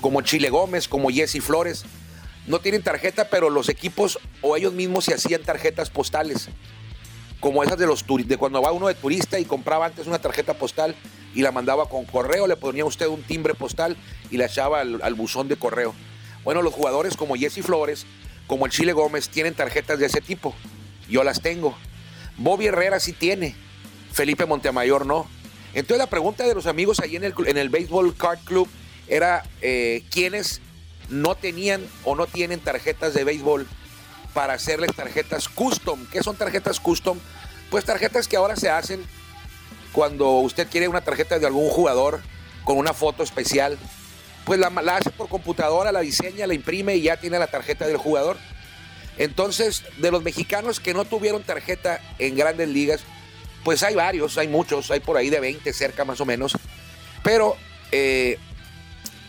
como 0.00 0.22
Chile 0.22 0.50
Gómez, 0.50 0.88
como 0.88 1.10
Jesse 1.10 1.42
Flores. 1.42 1.84
No 2.46 2.60
tienen 2.60 2.82
tarjeta, 2.82 3.28
pero 3.28 3.50
los 3.50 3.68
equipos 3.68 4.18
o 4.40 4.56
ellos 4.56 4.72
mismos 4.72 5.04
se 5.04 5.14
hacían 5.14 5.42
tarjetas 5.42 5.90
postales. 5.90 6.48
Como 7.40 7.62
esas 7.62 7.78
de 7.78 7.86
los 7.86 8.04
de 8.06 8.36
cuando 8.36 8.62
va 8.62 8.72
uno 8.72 8.88
de 8.88 8.94
turista 8.94 9.38
y 9.38 9.44
compraba 9.44 9.86
antes 9.86 10.06
una 10.06 10.18
tarjeta 10.18 10.54
postal 10.54 10.96
y 11.34 11.42
la 11.42 11.52
mandaba 11.52 11.88
con 11.88 12.04
correo, 12.04 12.46
le 12.46 12.56
ponía 12.56 12.84
usted 12.84 13.06
un 13.06 13.22
timbre 13.22 13.54
postal 13.54 13.96
y 14.30 14.38
la 14.38 14.46
echaba 14.46 14.80
al, 14.80 15.14
buzón 15.14 15.46
de 15.46 15.56
correo. 15.56 15.94
Bueno, 16.42 16.62
los 16.62 16.72
jugadores 16.72 17.16
como 17.16 17.36
Jesse 17.36 17.62
Flores, 17.62 18.06
como 18.46 18.66
el 18.66 18.72
Chile 18.72 18.92
Gómez, 18.92 19.28
tienen 19.28 19.54
tarjetas 19.54 19.98
de 19.98 20.06
ese 20.06 20.20
tipo. 20.20 20.54
Yo 21.08 21.22
las 21.22 21.42
tengo. 21.42 21.76
Bobby 22.38 22.66
Herrera 22.66 22.98
sí 22.98 23.12
tiene. 23.12 23.54
Felipe 24.12 24.46
Montemayor 24.46 25.06
no. 25.06 25.26
Entonces 25.74 25.98
la 25.98 26.08
pregunta 26.08 26.46
de 26.46 26.54
los 26.54 26.66
amigos 26.66 27.00
ahí 27.00 27.16
en 27.16 27.24
el, 27.24 27.34
en 27.46 27.56
el 27.56 27.68
Baseball 27.68 28.14
Card 28.16 28.40
Club 28.44 28.68
era 29.06 29.44
eh, 29.60 30.02
quiénes 30.10 30.60
no 31.08 31.34
tenían 31.34 31.86
o 32.04 32.14
no 32.14 32.26
tienen 32.26 32.60
tarjetas 32.60 33.14
de 33.14 33.24
béisbol 33.24 33.66
para 34.34 34.54
hacerles 34.54 34.94
tarjetas 34.94 35.48
custom. 35.48 36.06
¿Qué 36.12 36.22
son 36.22 36.36
tarjetas 36.36 36.80
custom? 36.80 37.18
Pues 37.70 37.84
tarjetas 37.84 38.28
que 38.28 38.36
ahora 38.36 38.56
se 38.56 38.70
hacen 38.70 39.02
cuando 39.92 40.30
usted 40.38 40.68
quiere 40.68 40.88
una 40.88 41.00
tarjeta 41.00 41.38
de 41.38 41.46
algún 41.46 41.68
jugador 41.70 42.20
con 42.64 42.76
una 42.76 42.92
foto 42.92 43.22
especial 43.22 43.78
pues 44.48 44.58
la, 44.58 44.68
hace 44.68 45.10
por 45.10 45.28
computadora, 45.28 45.92
la 45.92 46.00
diseña, 46.00 46.46
la 46.46 46.54
imprime 46.54 46.96
y 46.96 47.02
ya 47.02 47.18
tiene 47.18 47.38
la 47.38 47.48
tarjeta 47.48 47.86
del 47.86 47.98
jugador. 47.98 48.38
Entonces, 49.18 49.84
de 49.98 50.10
los 50.10 50.22
mexicanos 50.22 50.80
que 50.80 50.94
no 50.94 51.04
tuvieron 51.04 51.42
tarjeta 51.42 52.00
en 52.18 52.34
grandes 52.34 52.66
ligas, 52.66 53.02
pues 53.64 53.82
hay 53.82 53.94
varios, 53.94 54.38
hay 54.38 54.48
muchos, 54.48 54.90
hay 54.90 55.00
por 55.00 55.16
ahí 55.16 55.30
de 55.30 55.40
20 55.40 55.72
cerca 55.72 56.04
más 56.04 56.20
o 56.20 56.26
menos. 56.26 56.52
Pero 57.22 57.56
eh, 57.92 58.38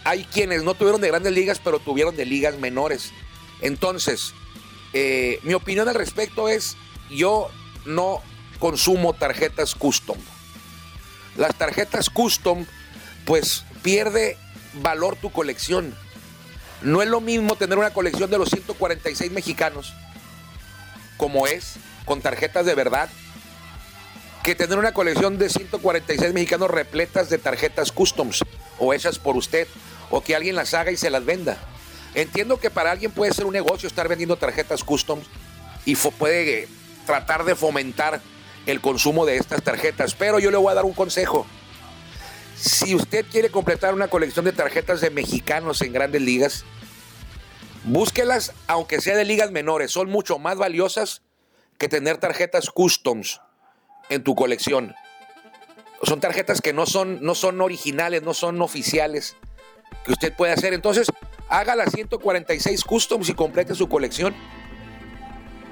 hay 0.03 0.23
quienes 0.25 0.63
no 0.63 0.73
tuvieron 0.73 1.01
de 1.01 1.07
grandes 1.07 1.33
ligas, 1.33 1.59
pero 1.63 1.79
tuvieron 1.79 2.15
de 2.15 2.25
ligas 2.25 2.57
menores. 2.57 3.11
Entonces, 3.61 4.33
eh, 4.93 5.39
mi 5.43 5.53
opinión 5.53 5.87
al 5.89 5.95
respecto 5.95 6.49
es, 6.49 6.77
yo 7.09 7.49
no 7.85 8.21
consumo 8.59 9.13
tarjetas 9.13 9.75
custom. 9.75 10.17
Las 11.37 11.55
tarjetas 11.55 12.09
custom, 12.09 12.65
pues 13.25 13.65
pierde 13.81 14.37
valor 14.81 15.15
tu 15.15 15.31
colección. 15.31 15.95
No 16.81 17.01
es 17.01 17.09
lo 17.09 17.19
mismo 17.19 17.55
tener 17.55 17.77
una 17.77 17.91
colección 17.91 18.29
de 18.29 18.37
los 18.37 18.49
146 18.49 19.31
mexicanos 19.31 19.93
como 21.19 21.47
es, 21.47 21.75
con 22.05 22.21
tarjetas 22.21 22.65
de 22.65 22.73
verdad, 22.73 23.09
que 24.49 24.55
tener 24.55 24.79
una 24.79 24.93
colección 24.93 25.37
de 25.37 25.47
146 25.47 26.33
mexicanos 26.33 26.71
repletas 26.71 27.29
de 27.29 27.37
tarjetas 27.37 27.91
customs 27.91 28.43
o 28.79 28.95
hechas 28.95 29.19
por 29.19 29.37
usted, 29.37 29.67
o 30.09 30.21
que 30.21 30.35
alguien 30.35 30.55
las 30.55 30.73
haga 30.73 30.89
y 30.89 30.97
se 30.97 31.11
las 31.11 31.23
venda. 31.23 31.59
Entiendo 32.15 32.59
que 32.59 32.71
para 32.71 32.89
alguien 32.89 33.11
puede 33.11 33.31
ser 33.31 33.45
un 33.45 33.53
negocio 33.53 33.85
estar 33.85 34.07
vendiendo 34.07 34.37
tarjetas 34.37 34.83
customs 34.83 35.27
y 35.85 35.95
puede 35.95 36.67
tratar 37.05 37.43
de 37.43 37.53
fomentar 37.53 38.21
el 38.65 38.81
consumo 38.81 39.27
de 39.27 39.37
estas 39.37 39.61
tarjetas, 39.61 40.15
pero 40.15 40.39
yo 40.39 40.49
le 40.49 40.57
voy 40.57 40.71
a 40.71 40.75
dar 40.75 40.85
un 40.85 40.93
consejo. 40.93 41.45
Si 42.55 42.95
usted 42.95 43.27
quiere 43.31 43.51
completar 43.51 43.93
una 43.93 44.07
colección 44.07 44.45
de 44.45 44.51
tarjetas 44.51 44.99
de 44.99 45.11
mexicanos 45.11 45.83
en 45.83 45.93
grandes 45.93 46.23
ligas, 46.23 46.65
búsquelas 47.83 48.53
aunque 48.65 48.99
sea 48.99 49.15
de 49.15 49.25
ligas 49.25 49.51
menores, 49.51 49.91
son 49.91 50.09
mucho 50.09 50.39
más 50.39 50.57
valiosas 50.57 51.21
que 51.77 51.87
tener 51.87 52.17
tarjetas 52.17 52.71
customs 52.71 53.41
en 54.09 54.23
tu 54.23 54.35
colección. 54.35 54.95
Son 56.03 56.19
tarjetas 56.19 56.61
que 56.61 56.73
no 56.73 56.85
son, 56.85 57.21
no 57.21 57.35
son 57.35 57.61
originales, 57.61 58.23
no 58.23 58.33
son 58.33 58.61
oficiales 58.61 59.35
que 60.03 60.11
usted 60.11 60.33
puede 60.33 60.53
hacer. 60.53 60.73
Entonces, 60.73 61.11
haga 61.49 61.75
las 61.75 61.91
146 61.91 62.83
customs 62.83 63.29
y 63.29 63.33
complete 63.33 63.75
su 63.75 63.89
colección. 63.89 64.35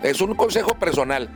Es 0.04 0.22
un 0.22 0.36
consejo 0.36 0.76
personal 0.76 1.30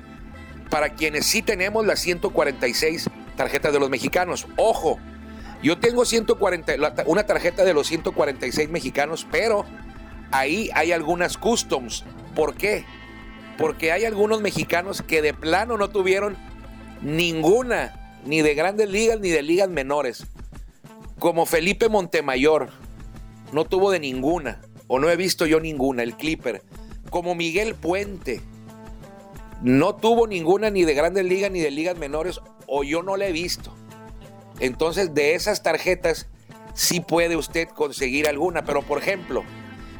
para 0.69 0.89
quienes 0.89 1.25
sí 1.25 1.41
tenemos 1.41 1.85
las 1.85 1.99
146 1.99 3.09
tarjetas 3.35 3.73
de 3.73 3.79
los 3.79 3.89
mexicanos. 3.89 4.47
Ojo, 4.57 4.99
yo 5.63 5.77
tengo 5.79 6.05
140, 6.05 6.73
una 7.05 7.25
tarjeta 7.25 7.63
de 7.63 7.73
los 7.73 7.87
146 7.87 8.69
mexicanos, 8.69 9.27
pero 9.31 9.65
ahí 10.31 10.69
hay 10.73 10.91
algunas 10.91 11.37
customs. 11.37 12.03
¿Por 12.35 12.55
qué? 12.55 12.85
Porque 13.57 13.91
hay 13.91 14.05
algunos 14.05 14.41
mexicanos 14.41 15.01
que 15.01 15.21
de 15.21 15.33
plano 15.33 15.77
no 15.77 15.89
tuvieron 15.89 16.37
ninguna, 17.01 18.19
ni 18.25 18.41
de 18.41 18.53
grandes 18.53 18.89
ligas 18.89 19.19
ni 19.19 19.29
de 19.29 19.41
ligas 19.41 19.69
menores. 19.69 20.25
Como 21.19 21.45
Felipe 21.45 21.89
Montemayor, 21.89 22.69
no 23.51 23.65
tuvo 23.65 23.91
de 23.91 23.99
ninguna, 23.99 24.61
o 24.87 24.99
no 24.99 25.09
he 25.09 25.15
visto 25.15 25.45
yo 25.45 25.59
ninguna, 25.59 26.03
el 26.03 26.15
Clipper. 26.15 26.63
Como 27.09 27.35
Miguel 27.35 27.75
Puente, 27.75 28.41
no 29.61 29.95
tuvo 29.95 30.27
ninguna 30.27 30.69
ni 30.69 30.83
de 30.83 30.93
grandes 30.93 31.25
ligas 31.25 31.51
ni 31.51 31.59
de 31.59 31.71
ligas 31.71 31.97
menores, 31.97 32.39
o 32.67 32.83
yo 32.83 33.03
no 33.03 33.17
la 33.17 33.27
he 33.27 33.31
visto. 33.31 33.73
Entonces, 34.59 35.13
de 35.13 35.35
esas 35.35 35.63
tarjetas, 35.63 36.27
sí 36.73 36.99
puede 36.99 37.35
usted 37.35 37.67
conseguir 37.67 38.27
alguna. 38.27 38.63
Pero, 38.63 38.81
por 38.81 38.99
ejemplo, 38.99 39.43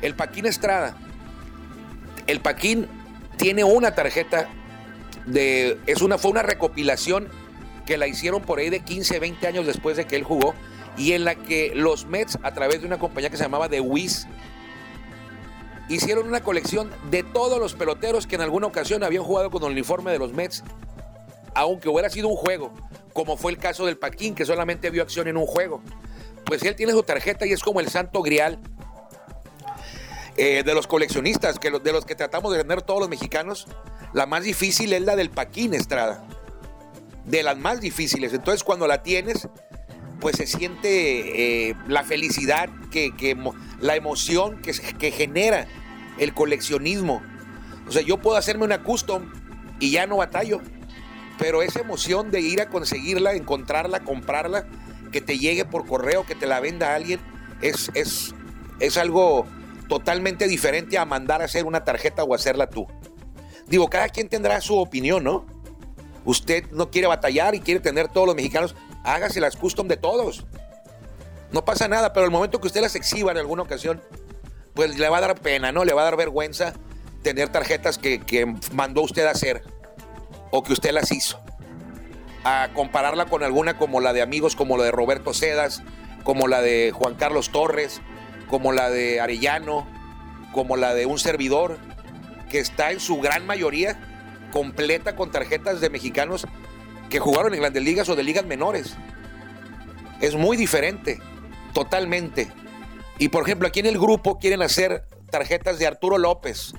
el 0.02 0.16
Paquín 0.16 0.46
Estrada. 0.46 0.98
El 2.28 2.40
Paquín 2.40 2.88
tiene 3.38 3.64
una 3.64 3.94
tarjeta 3.96 4.50
Es 5.34 6.02
una, 6.02 6.18
fue 6.18 6.32
una 6.32 6.44
recopilación 6.44 7.28
que 7.86 7.98
la 7.98 8.08
hicieron 8.08 8.42
por 8.42 8.60
ahí 8.60 8.70
de 8.70 8.80
15, 8.82 9.20
20 9.20 9.48
años 9.48 9.66
después 9.66 9.98
de 9.98 10.06
que 10.06 10.16
él 10.16 10.24
jugó 10.24 10.54
y 10.98 11.14
en 11.14 11.26
la 11.26 11.36
que 11.36 11.72
los 11.76 12.06
Mets, 12.06 12.38
a 12.44 12.54
través 12.54 12.82
de 12.82 12.88
una 12.88 13.00
compañía 13.00 13.30
que 13.30 13.38
se 13.38 13.44
llamaba 13.44 13.70
The 13.70 13.82
Wiz, 13.82 14.28
hicieron 15.90 16.28
una 16.28 16.42
colección 16.42 16.90
de 17.10 17.24
todos 17.24 17.60
los 17.60 17.74
peloteros 17.74 18.28
que 18.28 18.36
en 18.36 18.42
alguna 18.42 18.68
ocasión 18.68 19.04
habían 19.04 19.24
jugado 19.24 19.52
con 19.52 19.64
el 19.64 19.72
uniforme 19.72 20.12
de 20.12 20.20
los 20.20 20.34
Mets, 20.34 20.64
aunque 21.54 21.90
hubiera 21.90 22.10
sido 22.10 22.28
un 22.28 22.36
juego, 22.36 22.74
como 23.14 23.38
fue 23.38 23.52
el 23.52 23.58
caso 23.58 23.86
del 23.86 23.98
Paquín, 23.98 24.36
que 24.36 24.46
solamente 24.46 24.90
vio 24.90 25.04
acción 25.04 25.28
en 25.28 25.38
un 25.38 25.46
juego. 25.46 25.82
Pues 26.46 26.64
él 26.64 26.76
tiene 26.76 26.94
su 26.94 27.04
tarjeta 27.04 27.46
y 27.46 27.52
es 27.52 27.62
como 27.62 27.80
el 27.80 27.90
santo 27.90 28.22
grial 28.22 28.60
eh, 30.38 30.64
de 30.64 30.74
los 30.74 30.88
coleccionistas, 30.88 31.60
que 31.60 31.70
de 31.70 31.92
los 31.92 32.06
que 32.06 32.16
tratamos 32.16 32.54
de 32.54 32.62
tener 32.62 32.82
todos 32.82 33.00
los 33.00 33.10
mexicanos. 33.10 33.68
La 34.14 34.26
más 34.26 34.44
difícil 34.44 34.94
es 34.94 35.02
la 35.02 35.16
del 35.16 35.30
Paquín 35.30 35.74
Estrada. 35.74 36.26
De 37.26 37.44
las 37.44 37.58
más 37.58 37.82
difíciles. 37.82 38.34
Entonces, 38.34 38.64
cuando 38.64 38.88
la 38.88 39.04
tienes, 39.04 39.48
pues 40.20 40.38
se 40.38 40.48
siente 40.48 41.70
eh, 41.70 41.76
la 41.88 42.04
felicidad, 42.04 42.70
que, 42.92 43.12
la 43.80 43.96
emoción 43.96 44.62
que, 44.62 44.72
que 44.72 45.12
genera 45.12 45.68
el 46.18 46.34
coleccionismo. 46.34 47.22
O 47.88 47.92
sea, 47.92 48.02
yo 48.02 48.18
puedo 48.18 48.38
hacerme 48.38 48.64
una 48.64 48.84
custom 48.84 49.32
y 49.80 49.92
ya 49.92 50.08
no 50.08 50.18
batallo. 50.18 50.62
Pero 51.38 51.62
esa 51.62 51.80
emoción 51.80 52.32
de 52.32 52.40
ir 52.40 52.62
a 52.62 52.70
conseguirla, 52.70 53.34
encontrarla, 53.34 54.02
comprarla, 54.02 54.66
que 55.12 55.22
te 55.22 55.38
llegue 55.38 55.66
por 55.66 55.86
correo, 55.86 56.26
que 56.26 56.36
te 56.36 56.46
la 56.46 56.60
venda 56.60 56.96
alguien, 56.96 57.20
es, 57.62 57.92
es, 57.96 58.34
es 58.80 58.98
algo 58.98 59.46
totalmente 59.92 60.48
diferente 60.48 60.98
a 60.98 61.04
mandar 61.04 61.42
a 61.42 61.46
hacer 61.46 61.66
una 61.66 61.84
tarjeta 61.84 62.24
o 62.24 62.34
hacerla 62.34 62.70
tú. 62.70 62.88
Digo, 63.68 63.90
cada 63.90 64.08
quien 64.08 64.30
tendrá 64.30 64.62
su 64.62 64.78
opinión, 64.78 65.22
¿no? 65.22 65.46
Usted 66.24 66.72
no 66.72 66.90
quiere 66.90 67.10
batallar 67.10 67.56
y 67.56 67.60
quiere 67.60 67.82
tener 67.82 68.08
todos 68.08 68.26
los 68.26 68.34
mexicanos 68.34 68.74
hágase 69.04 69.42
las 69.42 69.58
custom 69.58 69.90
de 69.90 69.98
todos. 69.98 70.46
No 71.52 71.66
pasa 71.66 71.90
nada, 71.90 72.14
pero 72.14 72.26
el 72.26 72.32
momento 72.32 72.62
que 72.62 72.68
usted 72.68 72.80
las 72.80 72.96
exhiba 72.96 73.32
en 73.32 73.38
alguna 73.40 73.64
ocasión, 73.64 74.02
pues 74.76 74.98
le 74.98 75.10
va 75.10 75.18
a 75.18 75.22
dar 75.22 75.42
pena, 75.42 75.74
¿no? 75.74 75.84
Le 75.84 75.92
va 75.92 76.04
a 76.04 76.06
dar 76.06 76.16
vergüenza 76.16 76.72
tener 77.22 77.50
tarjetas 77.50 77.98
que, 77.98 78.56
mandó 78.72 79.02
usted 79.02 79.26
a 79.26 79.32
hacer 79.32 79.62
o 80.52 80.64
que 80.64 80.72
usted 80.72 80.94
las 80.94 81.12
hizo. 81.12 81.38
A 82.46 82.70
compararla 82.74 83.26
con 83.26 83.44
alguna 83.44 83.78
como 83.78 84.00
la 84.00 84.14
de 84.14 84.22
amigos, 84.22 84.56
como 84.56 84.78
la 84.78 84.86
de 84.86 84.92
Roberto 84.92 85.34
Sedas, 85.34 85.84
como 86.24 86.48
la 86.48 86.62
de 86.62 86.94
Juan 86.94 87.16
Carlos 87.16 87.50
Torres, 87.50 88.02
como 88.52 88.74
la 88.74 88.92
de 88.92 89.22
Arellano, 89.22 89.88
como 90.52 90.76
la 90.78 90.94
de 90.94 91.08
un 91.08 91.18
servidor, 91.18 91.80
que 92.50 92.60
está 92.60 92.92
en 92.92 93.00
su 93.00 93.20
gran 93.22 93.48
mayoría 93.48 94.00
completa 94.52 95.16
con 95.16 95.32
tarjetas 95.32 95.80
de 95.80 95.90
mexicanos 95.90 96.46
que 97.10 97.20
jugaron 97.20 97.54
en 97.54 97.62
grandes 97.62 97.82
ligas 97.82 98.10
o 98.10 98.16
de 98.16 98.24
ligas 98.24 98.46
menores. 98.46 98.96
Es 100.20 100.36
muy 100.36 100.58
diferente, 100.58 101.20
totalmente. 101.74 102.52
Y 103.18 103.30
por 103.30 103.44
ejemplo, 103.44 103.70
aquí 103.70 103.80
en 103.80 103.86
el 103.86 103.98
grupo 103.98 104.38
quieren 104.38 104.62
hacer 104.62 105.06
tarjetas 105.30 105.80
de 105.80 105.88
Arturo 105.88 106.18
López, 106.18 106.74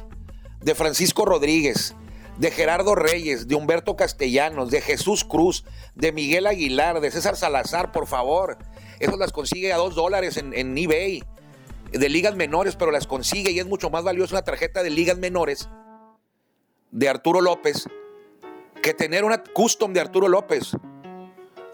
de 0.61 0.75
Francisco 0.75 1.25
Rodríguez, 1.25 1.97
de 2.37 2.51
Gerardo 2.51 2.95
Reyes, 2.95 3.49
de 3.49 3.55
Humberto 3.55 3.97
Castellanos, 3.97 4.71
de 4.71 4.83
Jesús 4.83 5.25
Cruz, 5.25 5.65
de 5.95 6.13
Miguel 6.13 6.47
Aguilar, 6.47 7.01
de 7.01 7.11
César 7.11 7.37
Salazar, 7.37 7.93
por 7.93 8.07
favor. 8.07 8.59
Eso 9.01 9.17
las 9.17 9.33
consigue 9.33 9.73
a 9.73 9.79
dos 9.79 9.95
dólares 9.95 10.37
en, 10.37 10.53
en 10.53 10.77
eBay, 10.77 11.25
de 11.93 12.09
ligas 12.09 12.35
menores, 12.37 12.77
pero 12.77 12.91
las 12.91 13.07
consigue 13.07 13.51
y 13.51 13.59
es 13.59 13.67
mucho 13.67 13.91
más 13.91 14.03
valiosa 14.05 14.35
una 14.35 14.45
tarjeta 14.45 14.83
de 14.83 14.91
ligas 14.91 15.19
menores 15.19 15.69
de 16.91 17.09
Arturo 17.09 17.41
López 17.41 17.87
que 18.83 18.95
tener 18.95 19.25
una 19.25 19.43
custom 19.43 19.93
de 19.93 20.01
Arturo 20.01 20.29
López. 20.29 20.73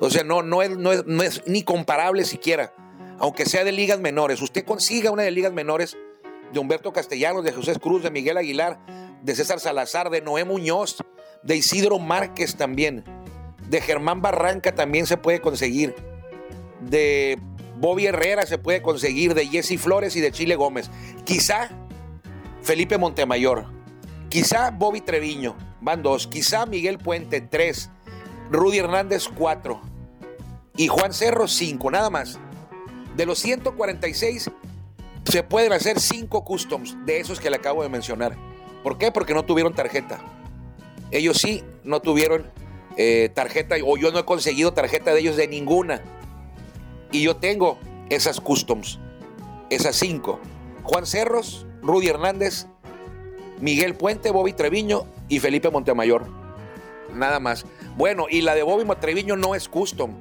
O 0.00 0.10
sea, 0.10 0.22
no, 0.22 0.42
no, 0.42 0.62
es, 0.62 0.76
no, 0.76 0.92
es, 0.92 1.42
ni 1.46 1.62
comparable 1.62 2.24
siquiera, 2.24 2.72
aunque 3.18 3.46
sea 3.46 3.64
de 3.64 3.72
ligas 3.72 3.98
menores. 3.98 4.40
Usted 4.42 4.64
consiga 4.64 5.10
una 5.10 5.22
de 5.22 5.30
ligas 5.30 5.52
menores 5.52 5.96
de 6.52 6.58
Humberto 6.58 6.92
Castellanos, 6.92 7.44
de 7.44 7.52
José 7.52 7.74
Cruz, 7.80 8.02
de 8.02 8.10
Miguel 8.10 8.36
Aguilar, 8.36 8.78
de 9.22 9.34
César 9.34 9.58
Salazar, 9.58 10.10
de 10.10 10.20
Noé 10.20 10.44
Muñoz, 10.44 10.98
de 11.42 11.56
Isidro 11.56 11.98
Márquez 11.98 12.56
también, 12.56 13.04
de 13.68 13.80
Germán 13.80 14.22
Barranca 14.22 14.74
también 14.74 15.06
se 15.06 15.16
puede 15.16 15.40
conseguir, 15.40 15.94
de 16.80 17.38
Bobby 17.78 18.06
Herrera 18.06 18.44
se 18.46 18.58
puede 18.58 18.82
conseguir, 18.82 19.34
de 19.34 19.46
Jesse 19.46 19.80
Flores 19.80 20.16
y 20.16 20.20
de 20.20 20.32
Chile 20.32 20.56
Gómez. 20.56 20.90
Quizá 21.24 21.70
Felipe 22.62 22.98
Montemayor, 22.98 23.66
quizá 24.28 24.70
Bobby 24.70 25.00
Treviño, 25.00 25.56
van 25.80 26.02
dos. 26.02 26.26
Quizá 26.26 26.66
Miguel 26.66 26.98
Puente, 26.98 27.40
tres. 27.40 27.90
Rudy 28.50 28.78
Hernández, 28.78 29.28
cuatro. 29.28 29.80
Y 30.76 30.88
Juan 30.88 31.12
Cerro, 31.12 31.48
cinco, 31.48 31.90
nada 31.90 32.10
más. 32.10 32.38
De 33.16 33.26
los 33.26 33.38
146, 33.40 34.50
se 35.24 35.42
pueden 35.42 35.72
hacer 35.72 36.00
cinco 36.00 36.44
customs 36.44 36.96
de 37.04 37.20
esos 37.20 37.40
que 37.40 37.50
le 37.50 37.56
acabo 37.56 37.82
de 37.82 37.88
mencionar. 37.88 38.36
¿Por 38.82 38.96
qué? 38.96 39.10
Porque 39.12 39.34
no 39.34 39.44
tuvieron 39.44 39.74
tarjeta. 39.74 40.20
Ellos 41.10 41.38
sí 41.38 41.64
no 41.84 42.00
tuvieron 42.00 42.50
eh, 42.96 43.30
tarjeta, 43.34 43.76
o 43.84 43.96
yo 43.96 44.10
no 44.12 44.18
he 44.18 44.24
conseguido 44.24 44.72
tarjeta 44.72 45.12
de 45.12 45.20
ellos 45.20 45.36
de 45.36 45.48
ninguna. 45.48 46.02
Y 47.10 47.22
yo 47.22 47.36
tengo 47.36 47.78
esas 48.10 48.40
customs, 48.40 48.98
esas 49.70 49.96
cinco. 49.96 50.40
Juan 50.82 51.06
Cerros, 51.06 51.66
Rudy 51.82 52.08
Hernández, 52.08 52.66
Miguel 53.60 53.94
Puente, 53.94 54.30
Bobby 54.30 54.52
Treviño 54.52 55.06
y 55.28 55.40
Felipe 55.40 55.70
Montemayor. 55.70 56.26
Nada 57.14 57.40
más. 57.40 57.64
Bueno, 57.96 58.26
y 58.30 58.42
la 58.42 58.54
de 58.54 58.62
Bobby 58.62 58.84
Treviño 59.00 59.36
no 59.36 59.54
es 59.54 59.68
custom. 59.68 60.14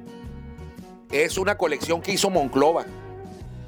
Es 1.12 1.38
una 1.38 1.56
colección 1.56 2.00
que 2.00 2.12
hizo 2.12 2.30
Monclova. 2.30 2.84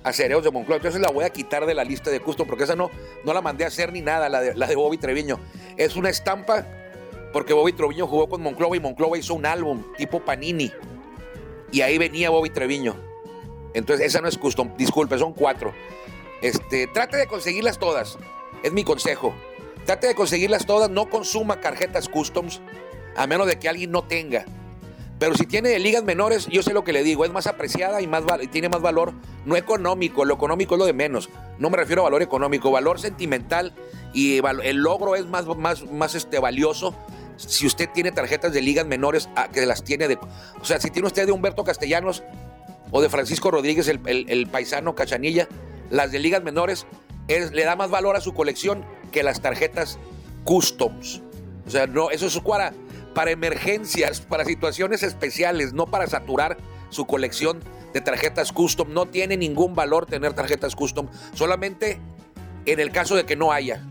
Acereos 0.03 0.43
de 0.43 0.51
Monclova. 0.51 0.77
Entonces 0.77 1.01
la 1.01 1.11
voy 1.11 1.25
a 1.25 1.31
quitar 1.31 1.67
de 1.67 1.75
la 1.75 1.85
lista 1.85 2.11
de 2.11 2.21
custom 2.21 2.47
porque 2.47 2.65
esa 2.65 2.75
no, 2.75 2.91
no 3.25 3.33
la 3.33 3.43
mandé 3.43 3.65
a 3.65 3.69
hacer 3.69 3.93
ni 3.93 4.01
nada, 4.01 4.29
la 4.29 4.41
de, 4.41 4.55
la 4.55 4.67
de 4.67 4.77
Bobby 4.77 4.99
Treviño. 4.99 5.39
Es 5.77 5.97
una 5.97 6.11
estampa 6.11 6.67
porque 7.33 7.53
Bobby 7.53 7.73
Treviño 7.73 8.07
jugó 8.07 8.29
con 8.29 8.43
Monclova 8.43 8.77
y 8.77 8.81
Monclova 8.81 9.17
hizo 9.19 9.35
un 9.35 9.47
álbum 9.47 9.83
tipo 9.97 10.21
Panini. 10.21 10.73
Y 11.71 11.83
ahí 11.83 11.99
venía 11.99 12.31
Bobby 12.31 12.51
Treviño. 12.51 13.10
Entonces 13.75 14.07
esa 14.07 14.21
no 14.21 14.29
es 14.29 14.39
custom. 14.39 14.77
Disculpe, 14.77 15.19
son 15.19 15.33
cuatro. 15.33 15.73
Este, 16.43 16.87
trate 16.87 17.17
de 17.17 17.27
conseguirlas 17.27 17.79
todas. 17.79 18.19
Es 18.63 18.73
mi 18.73 18.85
consejo. 18.85 19.35
Trate 19.87 20.09
de 20.09 20.15
conseguirlas 20.15 20.67
todas, 20.67 20.91
no 20.91 21.09
consuma 21.09 21.61
tarjetas 21.61 22.09
customs, 22.09 22.61
a 23.17 23.27
menos 23.27 23.47
de 23.47 23.59
que 23.59 23.69
alguien 23.69 23.91
no 23.91 24.05
tenga. 24.05 24.45
Pero 25.19 25.35
si 25.35 25.47
tiene 25.47 25.69
de 25.69 25.79
ligas 25.79 26.03
menores, 26.03 26.47
yo 26.47 26.63
sé 26.63 26.73
lo 26.73 26.83
que 26.83 26.93
le 26.93 27.03
digo, 27.03 27.25
es 27.25 27.31
más 27.31 27.47
apreciada 27.47 28.01
y 28.01 28.07
más 28.07 28.25
tiene 28.51 28.69
más 28.71 28.81
valor, 28.81 29.13
no 29.45 29.57
económico, 29.57 30.25
lo 30.25 30.35
económico 30.35 30.75
es 30.75 30.79
lo 30.79 30.87
de 30.87 30.95
menos. 30.95 31.29
No 31.59 31.69
me 31.69 31.77
refiero 31.77 32.03
a 32.03 32.05
valor 32.05 32.23
económico, 32.23 32.71
valor 32.71 32.99
sentimental 32.99 33.75
y 34.15 34.39
el 34.39 34.77
logro 34.77 35.17
es 35.17 35.27
más, 35.27 35.47
más, 35.47 35.85
más 35.91 36.15
este, 36.15 36.39
valioso 36.39 36.95
si 37.37 37.67
usted 37.67 37.89
tiene 37.93 38.13
tarjetas 38.13 38.53
de 38.53 38.61
ligas 38.61 38.87
menores 38.87 39.29
a 39.35 39.49
que 39.49 39.65
las 39.65 39.83
tiene 39.83 40.09
de... 40.09 40.19
O 40.61 40.65
sea, 40.65 40.81
si 40.81 40.91
tiene 40.91 41.07
usted 41.07 41.27
de 41.27 41.33
Humberto 41.33 41.65
Castellanos 41.65 42.23
o 42.91 43.01
de 43.01 43.09
Francisco 43.09 43.51
Rodríguez, 43.51 43.89
el, 43.89 44.49
paisano 44.51 44.95
Cachanilla, 44.95 45.49
las 45.91 46.13
de 46.13 46.19
ligas 46.19 46.43
menores, 46.43 46.87
le 47.29 47.65
da 47.65 47.77
más 47.77 47.91
valor 47.91 48.17
a 48.17 48.21
su 48.21 48.35
colección 48.35 48.85
que 49.13 49.23
las 49.23 49.41
tarjetas 49.41 49.99
customs. 50.45 51.23
O 51.67 51.71
sea, 51.71 51.87
no, 51.87 52.11
eso 52.11 52.27
es 52.27 52.39
para 52.41 52.73
para 53.15 53.31
emergencias, 53.31 54.21
para 54.21 54.45
situaciones 54.45 55.03
especiales, 55.03 55.73
no 55.73 55.87
para 55.87 56.07
saturar 56.07 56.57
su 56.91 57.07
colección 57.07 57.61
de 57.93 58.01
tarjetas 58.01 58.53
custom. 58.53 58.93
No 58.93 59.07
tiene 59.07 59.37
ningún 59.37 59.75
valor 59.75 60.07
tener 60.07 60.33
tarjetas 60.33 60.75
custom, 60.75 61.09
solamente 61.35 62.01
en 62.67 62.81
el 62.81 62.93
caso 62.93 63.17
de 63.17 63.25
que 63.25 63.37
no 63.37 63.53
haya. 63.53 63.85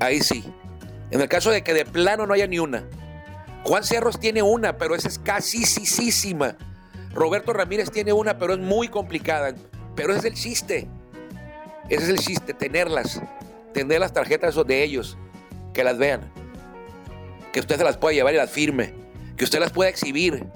Ahí 0.00 0.20
sí. 0.20 0.44
En 1.10 1.20
el 1.20 1.28
caso 1.28 1.50
de 1.50 1.62
que 1.62 1.74
de 1.74 1.84
plano 1.84 2.26
no 2.26 2.34
haya 2.34 2.46
ni 2.46 2.58
una. 2.58 2.84
Juan 3.64 3.82
Cerros 3.82 4.20
tiene 4.20 4.42
una, 4.42 4.76
pero 4.76 4.94
esa 4.94 5.08
es 5.08 5.18
casi 5.18 5.64
Roberto 7.12 7.52
Ramírez 7.52 7.90
tiene 7.90 8.12
una, 8.12 8.38
pero 8.38 8.54
es 8.54 8.58
muy 8.58 8.88
complicada. 8.88 9.54
Pero 9.94 10.10
ese 10.12 10.20
es 10.20 10.24
el 10.26 10.34
chiste. 10.34 10.88
Ese 11.88 12.04
es 12.04 12.08
el 12.10 12.18
chiste, 12.18 12.54
tenerlas. 12.54 13.20
Tener 13.72 14.00
las 14.00 14.12
tarjetas 14.12 14.54
de 14.66 14.82
ellos. 14.82 15.18
Que 15.72 15.84
las 15.84 15.98
vean 15.98 16.30
que 17.52 17.60
usted 17.60 17.76
se 17.76 17.84
las 17.84 17.96
pueda 17.96 18.14
llevar 18.14 18.34
y 18.34 18.36
las 18.36 18.50
firme, 18.50 18.92
que 19.36 19.44
usted 19.44 19.58
las 19.58 19.72
pueda 19.72 19.90
exhibir 19.90 20.46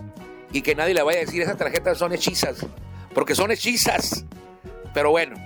y 0.53 0.63
que 0.63 0.75
nadie 0.75 0.95
le 0.95 1.03
vaya 1.03 1.19
a 1.19 1.25
decir 1.25 1.43
esas 1.43 1.57
tarjetas 1.57 1.99
son 1.99 2.13
hechizas, 2.13 2.67
porque 3.15 3.35
son 3.35 3.51
hechizas. 3.51 4.25
Pero 4.93 5.11
bueno, 5.11 5.37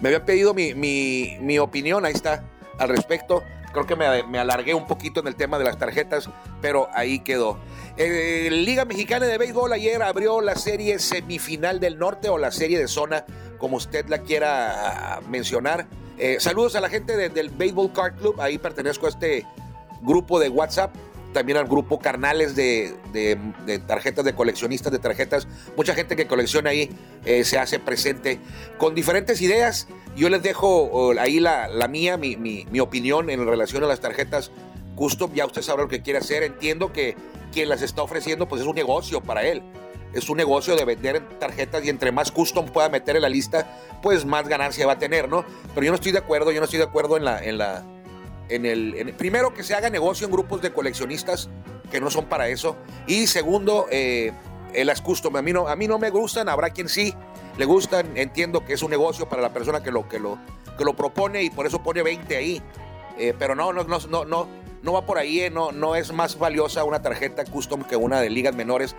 me 0.00 0.08
había 0.08 0.24
pedido 0.24 0.54
mi, 0.54 1.58
opinión, 1.58 2.04
ahí 2.04 2.12
está, 2.12 2.44
al 2.78 2.88
respecto. 2.88 3.42
Creo 3.74 3.86
que 3.86 3.96
me, 3.96 4.38
alargué 4.38 4.72
un 4.72 4.86
poquito 4.86 5.18
en 5.18 5.26
el 5.26 5.34
tema 5.34 5.58
de 5.58 5.64
las 5.64 5.76
tarjetas, 5.76 6.30
pero 6.62 6.88
ahí 6.94 7.18
quedó. 7.18 7.58
Eh, 7.96 8.48
Liga 8.50 8.84
Mexicana 8.84 9.26
de 9.26 9.36
Béisbol 9.36 9.72
ayer 9.72 10.00
abrió 10.00 10.40
la 10.40 10.54
serie 10.54 11.00
semifinal 11.00 11.80
del 11.80 11.98
norte 11.98 12.28
o 12.28 12.38
la 12.38 12.52
serie 12.52 12.78
de 12.78 12.86
zona, 12.86 13.24
como 13.58 13.76
usted 13.76 14.06
la 14.08 14.18
quiera 14.18 15.20
mencionar. 15.28 15.88
Eh, 16.18 16.36
saludos 16.38 16.76
a 16.76 16.80
la 16.80 16.88
gente 16.88 17.28
del 17.28 17.50
Baseball 17.50 17.92
Card 17.92 18.14
Club, 18.14 18.40
ahí 18.40 18.58
pertenezco 18.58 19.06
a 19.06 19.08
este 19.08 19.44
grupo 20.02 20.38
de 20.38 20.50
WhatsApp, 20.50 20.94
también 21.34 21.58
al 21.58 21.66
grupo 21.66 21.98
Carnales 21.98 22.56
de, 22.56 22.96
tarjetas 23.86 24.24
de 24.24 24.34
coleccionistas 24.34 24.90
de 24.90 24.98
tarjetas. 24.98 25.46
Mucha 25.76 25.94
gente 25.94 26.16
que 26.16 26.26
colecciona 26.26 26.70
ahí 26.70 26.88
eh, 27.26 27.44
se 27.44 27.58
hace 27.58 27.78
presente 27.78 28.38
con 28.78 28.94
diferentes 28.94 29.42
ideas. 29.42 29.86
Yo 30.16 30.30
les 30.30 30.42
dejo 30.42 31.12
ahí 31.18 31.40
la, 31.40 31.68
mía, 31.90 32.16
mi, 32.16 32.36
mi, 32.36 32.80
opinión 32.80 33.28
en 33.28 33.46
relación 33.46 33.84
a 33.84 33.86
las 33.86 34.00
tarjetas 34.00 34.50
custom. 34.94 35.34
Ya 35.34 35.44
usted 35.44 35.60
sabe 35.60 35.82
lo 35.82 35.88
que 35.88 36.00
quiere 36.00 36.20
hacer. 36.20 36.42
Entiendo 36.42 36.92
que 36.92 37.16
quien 37.52 37.68
las 37.68 37.82
está 37.82 38.02
ofreciendo 38.02 38.48
pues 38.48 38.62
es 38.62 38.66
un 38.66 38.76
negocio 38.76 39.20
para 39.20 39.42
él. 39.42 39.62
Es 40.14 40.30
un 40.30 40.36
negocio 40.36 40.76
de 40.76 40.84
vender 40.84 41.28
tarjetas 41.40 41.84
y 41.84 41.90
entre 41.90 42.12
más 42.12 42.30
custom 42.30 42.66
pueda 42.66 42.88
meter 42.88 43.16
en 43.16 43.22
la 43.22 43.28
lista, 43.28 43.66
pues 44.00 44.24
más 44.24 44.46
ganancia 44.46 44.86
va 44.86 44.92
a 44.92 44.98
tener, 44.98 45.28
¿no? 45.28 45.44
Pero 45.74 45.86
yo 45.86 45.90
no 45.90 45.96
estoy 45.96 46.12
de 46.12 46.18
acuerdo, 46.18 46.52
yo 46.52 46.60
no 46.60 46.64
estoy 46.66 46.78
de 46.78 46.84
acuerdo 46.84 47.16
en 47.16 47.24
la, 47.24 47.42
en 47.42 47.58
la, 47.58 47.84
en 48.48 48.66
el, 48.66 49.14
primero 49.16 49.54
que 49.54 49.62
se 49.62 49.74
haga 49.74 49.90
negocio 49.90 50.26
en 50.26 50.32
grupos 50.32 50.60
de 50.62 50.72
coleccionistas 50.72 51.48
que 51.90 52.00
no 52.00 52.10
son 52.10 52.26
para 52.26 52.48
eso. 52.48 52.76
Y 53.06 53.26
segundo 53.26 53.86
eh, 53.90 54.32
las 54.74 55.00
custom 55.00 55.36
a 55.36 55.42
mí 55.42 55.52
no 55.52 55.68
a 55.68 55.76
mí 55.76 55.86
no 55.86 55.98
me 55.98 56.10
gustan 56.10 56.48
habrá 56.48 56.70
quien 56.70 56.88
sí 56.88 57.14
le 57.56 57.64
gustan 57.64 58.16
entiendo 58.16 58.64
que 58.64 58.72
es 58.72 58.82
un 58.82 58.90
negocio 58.90 59.28
para 59.28 59.40
la 59.40 59.52
persona 59.52 59.82
que 59.82 59.92
lo 59.92 60.08
que 60.08 60.18
lo 60.18 60.38
que 60.76 60.84
lo 60.84 60.96
propone 60.96 61.44
y 61.44 61.50
por 61.50 61.66
eso 61.66 61.82
pone 61.82 62.02
20 62.02 62.36
ahí. 62.36 62.62
Eh, 63.16 63.32
pero 63.38 63.54
no 63.54 63.72
no 63.72 63.84
no 63.84 64.24
no 64.24 64.48
no 64.82 64.92
va 64.92 65.06
por 65.06 65.18
ahí 65.18 65.40
eh, 65.40 65.50
no 65.50 65.72
no 65.72 65.94
es 65.94 66.12
más 66.12 66.38
valiosa 66.38 66.84
una 66.84 67.00
tarjeta 67.00 67.44
custom 67.44 67.84
que 67.84 67.96
una 67.96 68.20
de 68.20 68.30
ligas 68.30 68.54
menores. 68.54 68.96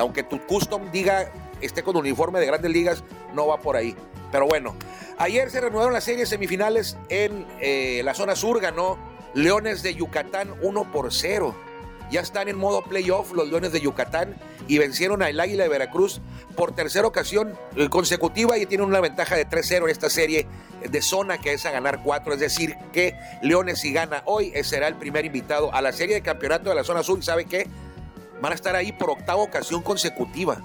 Aunque 0.00 0.24
tu 0.24 0.44
custom 0.46 0.90
diga 0.90 1.30
esté 1.60 1.84
con 1.84 1.96
uniforme 1.96 2.40
de 2.40 2.46
grandes 2.46 2.70
ligas 2.72 3.04
no 3.34 3.46
va 3.46 3.58
por 3.58 3.76
ahí 3.76 3.94
pero 4.30 4.46
bueno 4.46 4.74
Ayer 5.18 5.50
se 5.50 5.62
reanudaron 5.62 5.94
las 5.94 6.04
series 6.04 6.28
semifinales 6.28 6.98
en 7.08 7.46
eh, 7.58 8.02
la 8.04 8.12
zona 8.12 8.36
sur, 8.36 8.60
ganó 8.60 8.98
Leones 9.32 9.82
de 9.82 9.94
Yucatán 9.94 10.54
1 10.60 10.92
por 10.92 11.10
0. 11.10 11.54
Ya 12.10 12.20
están 12.20 12.48
en 12.48 12.58
modo 12.58 12.82
playoff 12.82 13.32
los 13.32 13.48
Leones 13.48 13.72
de 13.72 13.80
Yucatán 13.80 14.36
y 14.68 14.76
vencieron 14.76 15.22
al 15.22 15.40
Águila 15.40 15.62
de 15.62 15.70
Veracruz 15.70 16.20
por 16.54 16.74
tercera 16.74 17.06
ocasión 17.06 17.58
eh, 17.76 17.88
consecutiva 17.88 18.58
y 18.58 18.66
tienen 18.66 18.86
una 18.86 19.00
ventaja 19.00 19.36
de 19.36 19.48
3-0 19.48 19.84
en 19.84 19.88
esta 19.88 20.10
serie 20.10 20.46
de 20.86 21.00
zona 21.00 21.38
que 21.38 21.54
es 21.54 21.64
a 21.64 21.70
ganar 21.70 22.02
4. 22.04 22.34
Es 22.34 22.40
decir, 22.40 22.76
que 22.92 23.18
Leones 23.40 23.80
si 23.80 23.94
gana 23.94 24.22
hoy 24.26 24.52
eh, 24.54 24.64
será 24.64 24.86
el 24.86 24.96
primer 24.96 25.24
invitado 25.24 25.72
a 25.72 25.80
la 25.80 25.92
serie 25.92 26.16
de 26.16 26.20
campeonato 26.20 26.68
de 26.68 26.74
la 26.74 26.84
zona 26.84 27.02
sur. 27.02 27.24
¿Sabe 27.24 27.46
qué? 27.46 27.66
Van 28.42 28.52
a 28.52 28.54
estar 28.54 28.76
ahí 28.76 28.92
por 28.92 29.08
octava 29.08 29.40
ocasión 29.40 29.82
consecutiva. 29.82 30.60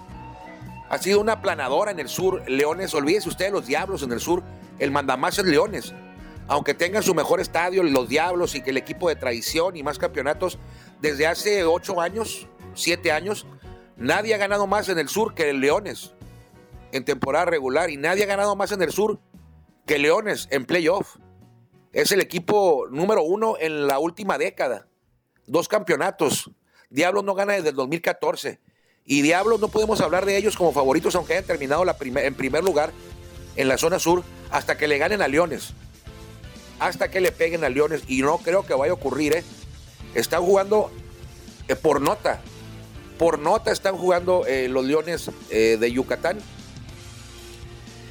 Ha 0.91 0.97
sido 0.97 1.21
una 1.21 1.41
planadora 1.41 1.91
en 1.91 2.01
el 2.01 2.09
sur. 2.09 2.43
Leones, 2.49 2.93
olvídese 2.93 3.29
usted 3.29 3.45
de 3.45 3.51
los 3.51 3.65
Diablos 3.65 4.03
en 4.03 4.11
el 4.11 4.19
sur. 4.19 4.43
El 4.77 4.91
mandamás 4.91 5.39
es 5.39 5.45
Leones. 5.45 5.93
Aunque 6.49 6.73
tengan 6.73 7.01
su 7.01 7.15
mejor 7.15 7.39
estadio, 7.39 7.81
los 7.81 8.09
Diablos 8.09 8.55
y 8.55 8.61
que 8.61 8.71
el 8.71 8.77
equipo 8.77 9.07
de 9.07 9.15
tradición 9.15 9.77
y 9.77 9.83
más 9.83 9.97
campeonatos, 9.97 10.59
desde 10.99 11.27
hace 11.27 11.63
ocho 11.63 12.01
años, 12.01 12.45
siete 12.73 13.13
años, 13.13 13.47
nadie 13.95 14.35
ha 14.35 14.37
ganado 14.37 14.67
más 14.67 14.89
en 14.89 14.99
el 14.99 15.07
sur 15.07 15.33
que 15.33 15.53
Leones 15.53 16.13
en 16.91 17.05
temporada 17.05 17.45
regular 17.45 17.89
y 17.89 17.95
nadie 17.95 18.25
ha 18.25 18.27
ganado 18.27 18.57
más 18.57 18.73
en 18.73 18.81
el 18.81 18.91
sur 18.91 19.17
que 19.85 19.97
Leones 19.97 20.49
en 20.51 20.65
playoff. 20.65 21.15
Es 21.93 22.11
el 22.11 22.19
equipo 22.19 22.87
número 22.91 23.23
uno 23.23 23.55
en 23.57 23.87
la 23.87 23.97
última 23.97 24.37
década. 24.37 24.89
Dos 25.47 25.69
campeonatos. 25.69 26.51
Diablos 26.89 27.23
no 27.23 27.33
gana 27.33 27.53
desde 27.53 27.69
el 27.69 27.75
2014 27.75 28.59
y 29.05 29.21
Diablos 29.21 29.59
no 29.59 29.67
podemos 29.67 30.01
hablar 30.01 30.25
de 30.25 30.37
ellos 30.37 30.55
como 30.55 30.71
favoritos, 30.71 31.15
aunque 31.15 31.33
hayan 31.33 31.45
terminado 31.45 31.83
en 31.83 32.35
primer 32.35 32.63
lugar 32.63 32.91
en 33.55 33.67
la 33.67 33.77
zona 33.77 33.99
sur, 33.99 34.23
hasta 34.51 34.77
que 34.77 34.87
le 34.87 34.97
ganen 34.97 35.21
a 35.21 35.27
Leones. 35.27 35.73
Hasta 36.79 37.11
que 37.11 37.21
le 37.21 37.31
peguen 37.31 37.63
a 37.63 37.69
Leones. 37.69 38.03
Y 38.07 38.21
no 38.21 38.37
creo 38.37 38.65
que 38.65 38.73
vaya 38.73 38.91
a 38.91 38.95
ocurrir, 38.95 39.35
¿eh? 39.35 39.43
Están 40.15 40.41
jugando 40.43 40.91
eh, 41.67 41.75
por 41.75 42.01
nota. 42.01 42.41
Por 43.17 43.39
nota 43.39 43.71
están 43.71 43.97
jugando 43.97 44.45
eh, 44.47 44.67
los 44.67 44.85
Leones 44.85 45.29
eh, 45.49 45.77
de 45.79 45.91
Yucatán. 45.91 46.39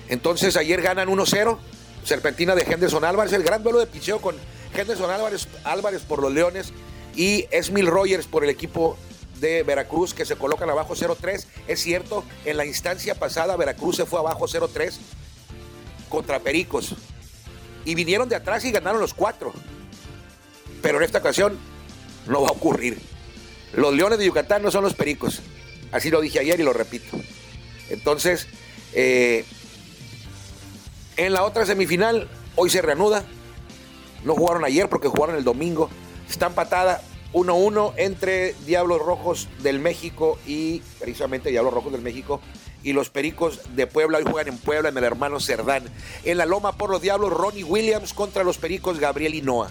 Entonces 0.09 0.57
ayer 0.57 0.83
ganan 0.83 1.09
1-0. 1.09 1.59
Serpentina 2.05 2.55
de 2.55 2.62
Henderson 2.62 3.05
Álvarez. 3.05 3.33
El 3.33 3.42
gran 3.42 3.62
duelo 3.62 3.79
de 3.79 3.87
picheo 3.87 4.20
con 4.20 4.37
Henderson 4.74 5.11
Álvarez, 5.11 5.48
Álvarez 5.64 6.03
por 6.03 6.22
los 6.22 6.33
Leones 6.33 6.72
y 7.16 7.46
Esmil 7.50 7.87
Rogers 7.87 8.26
por 8.26 8.44
el 8.44 8.50
equipo 8.50 8.96
de 9.40 9.62
Veracruz 9.62 10.14
que 10.14 10.24
se 10.24 10.37
colocan 10.37 10.70
abajo 10.70 10.94
0-3. 10.94 11.46
Es 11.66 11.81
cierto, 11.81 12.24
en 12.44 12.57
la 12.57 12.66
instancia 12.66 13.14
pasada 13.14 13.57
Veracruz 13.57 13.96
se 13.96 14.07
fue 14.07 14.18
abajo 14.18 14.46
0-3 14.46 14.98
contra 16.09 16.40
Pericos. 16.40 16.94
Y 17.85 17.94
vinieron 17.94 18.29
de 18.29 18.37
atrás 18.37 18.64
y 18.64 18.70
ganaron 18.70 19.00
los 19.00 19.14
cuatro. 19.14 19.53
Pero 20.83 20.98
en 20.98 21.05
esta 21.05 21.18
ocasión 21.18 21.59
no 22.26 22.42
va 22.42 22.48
a 22.48 22.53
ocurrir. 22.53 23.00
Los 23.72 23.94
Leones 23.94 24.18
de 24.18 24.26
Yucatán 24.26 24.62
no 24.62 24.70
son 24.70 24.85
los 24.85 24.94
Pericos. 24.94 25.40
Así 25.92 26.11
lo 26.11 26.20
dije 26.20 26.40
ayer 26.40 26.61
y 26.61 26.62
lo 26.62 26.72
repito. 26.72 27.16
Entonces, 27.88 28.46
eh, 28.92 29.44
en 31.16 31.33
la 31.33 31.44
otra 31.44 31.66
semifinal, 31.66 32.29
hoy 32.57 32.70
se 32.70 32.83
reanuda. 32.83 33.24
No 34.24 34.35
jugaron 34.35 34.64
ayer 34.64 34.88
porque 34.88 35.09
jugaron 35.09 35.37
el 35.37 35.44
domingo. 35.44 35.88
Está 36.29 36.46
empatada 36.46 37.03
1-1 37.33 37.95
entre 37.97 38.55
Diablos 38.66 39.01
Rojos 39.01 39.49
del 39.62 39.79
México 39.79 40.38
y 40.47 40.81
precisamente 40.99 41.51
Diablos 41.51 41.73
Rojos 41.73 41.93
del 41.93 42.03
México 42.03 42.40
y 42.83 42.93
los 42.93 43.11
Pericos 43.11 43.61
de 43.77 43.87
Puebla. 43.87 44.19
Hoy 44.19 44.25
juegan 44.25 44.55
en 44.55 44.59
Puebla 44.59 44.88
en 44.88 44.97
el 44.97 45.05
hermano 45.05 45.38
Cerdán. 45.40 45.85
En 46.25 46.38
la 46.38 46.47
loma 46.47 46.77
por 46.77 46.90
los 46.90 47.03
Diablos, 47.03 47.33
Ronnie 47.33 47.64
Williams 47.64 48.14
contra 48.14 48.43
los 48.43 48.59
Pericos, 48.59 48.99
Gabriel 48.99 49.35
Hinoa. 49.35 49.71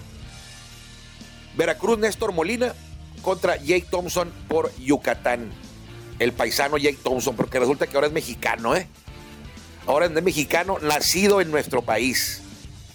Veracruz, 1.56 1.98
Néstor 1.98 2.32
Molina 2.32 2.74
contra 3.22 3.56
Jake 3.56 3.86
Thompson 3.90 4.32
por 4.48 4.74
Yucatán. 4.76 5.50
El 6.18 6.32
paisano 6.32 6.78
Jake 6.78 6.98
Thompson, 7.02 7.34
porque 7.36 7.58
resulta 7.58 7.86
que 7.86 7.96
ahora 7.96 8.06
es 8.06 8.12
mexicano, 8.12 8.76
¿eh? 8.76 8.86
Ahora 9.86 10.06
es 10.06 10.12
mexicano, 10.22 10.78
nacido 10.80 11.40
en 11.40 11.50
nuestro 11.50 11.82
país. 11.82 12.42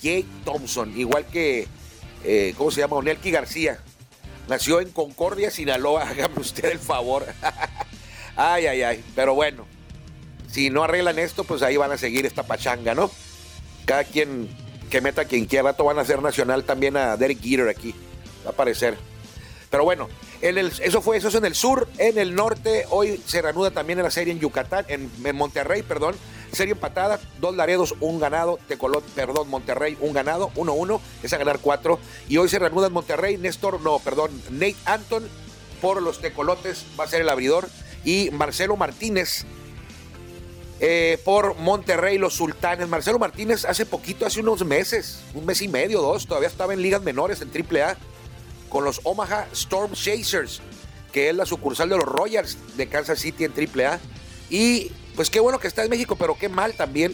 Jake 0.02 0.28
Thompson, 0.46 0.98
igual 0.98 1.26
que, 1.26 1.68
eh, 2.24 2.54
¿cómo 2.58 2.72
se 2.72 2.82
llama? 2.82 2.98
Onelki 2.98 3.32
García, 3.32 3.80
Nació 4.48 4.82
en 4.82 4.92
Concordia, 4.92 5.52
Sinaloa. 5.52 6.04
Hágame 6.10 6.40
usted 6.40 6.72
el 6.72 6.80
favor. 6.80 7.26
ay, 8.36 8.68
ay, 8.68 8.82
ay. 8.84 9.04
Pero 9.16 9.34
bueno, 9.34 9.66
si 10.50 10.70
no 10.70 10.84
arreglan 10.84 11.20
esto, 11.20 11.44
pues 11.44 11.62
ahí 11.62 11.78
van 11.78 11.92
a 11.92 11.98
seguir 11.98 12.26
esta 12.26 12.44
pachanga, 12.44 12.94
¿no? 12.94 13.12
Cada 13.86 14.04
quien 14.04 14.50
que 14.90 15.02
meta 15.02 15.26
quien 15.26 15.46
quiera. 15.46 15.72
Rato 15.72 15.84
van 15.84 15.98
a 15.98 16.02
hacer 16.02 16.22
nacional 16.22 16.64
también 16.64 16.98
a 16.98 17.18
Derek 17.18 17.42
Jeter 17.42 17.70
aquí. 17.70 17.94
Va 18.46 18.50
a 18.50 18.54
aparecer. 18.54 18.98
Pero 19.70 19.84
bueno, 19.84 20.08
eso 20.42 21.02
fue 21.02 21.18
eso 21.18 21.28
es 21.28 21.36
en 21.36 21.46
el 21.46 21.56
sur, 21.56 21.88
en 21.98 22.18
el 22.18 22.36
norte. 22.36 22.86
Hoy 22.90 23.22
se 23.26 23.42
reanuda 23.42 23.72
también 23.72 24.00
en 24.00 24.04
la 24.04 24.12
serie 24.12 24.32
en 24.32 24.40
Yucatán, 24.40 24.86
en 24.88 25.36
Monterrey, 25.36 25.82
perdón. 25.82 26.16
Serie 26.56 26.74
empatada, 26.74 27.20
dos 27.40 27.56
Laredos, 27.56 27.96
un 28.00 28.20
ganado, 28.20 28.60
Tecolot, 28.68 29.04
perdón, 29.12 29.50
Monterrey, 29.50 29.98
un 30.00 30.14
ganado, 30.14 30.52
1-1, 30.56 31.00
es 31.24 31.34
a 31.34 31.38
ganar 31.38 31.60
cuatro. 31.60 32.00
Y 32.28 32.38
hoy 32.38 32.50
se 32.50 32.60
reanuda 32.60 32.88
en 32.88 32.94
Monterrey, 32.94 33.38
Néstor, 33.38 33.82
no, 33.82 34.00
perdón, 34.00 34.32
Nate 34.50 34.76
Anton 34.86 35.28
por 35.82 36.02
los 36.02 36.20
Tecolotes 36.20 36.86
va 37.00 37.04
a 37.04 37.08
ser 37.08 37.22
el 37.22 37.30
abridor. 37.30 37.68
Y 38.04 38.30
Marcelo 38.32 38.76
Martínez 38.76 39.46
eh, 40.80 41.20
por 41.24 41.56
Monterrey, 41.56 42.18
los 42.18 42.34
Sultanes. 42.34 42.88
Marcelo 42.88 43.20
Martínez 43.20 43.66
hace 43.66 43.86
poquito, 43.86 44.26
hace 44.26 44.42
unos 44.42 44.66
meses, 44.66 45.22
un 45.34 45.46
mes 45.46 45.62
y 45.62 45.68
medio, 45.68 46.02
dos, 46.02 46.28
todavía 46.28 46.50
estaba 46.50 46.74
en 46.74 46.82
ligas 46.82 47.02
menores 47.02 47.42
en 47.42 47.50
AAA 47.50 47.98
con 48.70 48.84
los 48.84 49.00
Omaha 49.04 49.48
Storm 49.54 49.94
Chasers, 49.94 50.62
que 51.14 51.30
es 51.30 51.36
la 51.36 51.46
sucursal 51.46 51.88
de 51.90 51.98
los 51.98 52.06
Royals 52.06 52.58
de 52.76 52.88
Kansas 52.88 53.20
City 53.20 53.46
en 53.46 53.54
AAA. 53.54 54.00
Y 54.50 54.92
pues 55.16 55.30
qué 55.30 55.40
bueno 55.40 55.60
que 55.60 55.68
está 55.68 55.84
en 55.84 55.90
México, 55.90 56.16
pero 56.16 56.38
qué 56.38 56.50
mal 56.50 56.74
también, 56.74 57.14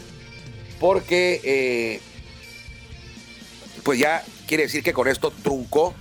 porque 0.80 1.42
eh, 1.44 2.02
pues 3.84 4.00
ya 4.00 4.24
quiere 4.48 4.64
decir 4.64 4.84
que 4.84 4.94
con 4.94 5.08
esto 5.08 5.32
truncó 5.32 5.94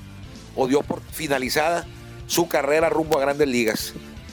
o 0.56 0.66
dio 0.66 0.82
por 0.82 1.02
finalizada 1.12 1.86
su 2.26 2.48
carrera 2.48 2.88
rumbo 2.88 3.18
a 3.18 3.20
grandes 3.20 3.48
ligas. 3.48 3.92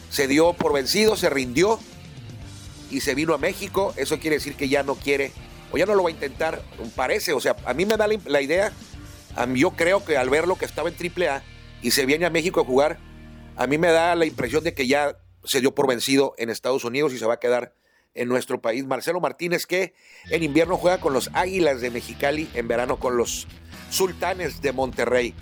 Se 0.10 0.28
dio 0.28 0.54
por 0.54 0.74
vencido, 0.74 1.16
se 1.18 1.30
rindió 1.30 1.80
y 2.90 3.02
se 3.02 3.16
vino 3.16 3.34
a 3.34 3.38
México. 3.38 3.94
Eso 3.98 4.20
quiere 4.20 4.38
decir 4.38 4.56
que 4.56 4.70
ya 4.70 4.84
no 4.84 4.96
quiere 4.96 5.32
o 5.72 5.78
ya 5.78 5.86
no 5.86 5.96
lo 5.96 6.04
va 6.04 6.10
a 6.10 6.14
intentar, 6.14 6.62
parece. 6.96 7.34
O 7.34 7.42
sea, 7.42 7.56
a 7.66 7.74
mí 7.74 7.86
me 7.86 7.98
da 7.98 8.08
la, 8.08 8.42
idea, 8.42 8.72
yo 9.56 9.72
creo 9.72 10.06
que 10.06 10.18
al 10.18 10.30
verlo 10.30 10.58
que 10.58 10.66
estaba 10.66 10.90
en 10.90 10.96
AAA 10.96 11.44
y 11.82 11.92
se 11.92 12.06
viene 12.06 12.26
a 12.26 12.30
México 12.30 12.62
a 12.62 12.66
jugar, 12.66 13.00
a 13.56 13.68
mí 13.68 13.78
me 13.78 13.92
da 13.92 14.16
la 14.16 14.26
impresión 14.26 14.64
de 14.64 14.74
que 14.74 14.88
ya 14.88 15.18
se 15.44 15.62
dio 15.62 15.74
por 15.74 15.88
vencido 15.88 16.34
en 16.38 16.50
Estados 16.50 16.84
Unidos 16.84 17.14
y 17.14 17.18
se 17.18 17.26
va 17.26 17.36
a 17.36 17.40
quedar 17.40 17.74
en 18.14 18.28
nuestro 18.28 18.62
país. 18.62 18.86
Marcelo 18.86 19.20
Martínez 19.20 19.66
que 19.66 19.94
en 20.30 20.44
invierno 20.44 20.78
juega 20.78 21.00
con 21.00 21.14
los 21.14 21.30
Águilas 21.34 21.82
de 21.82 21.92
Mexicali, 21.92 22.50
en 22.54 22.68
verano 22.68 22.98
con 23.00 23.18
los 23.18 23.48
Sultanes 23.90 24.62
de 24.62 24.74
Monterrey. 24.74 25.34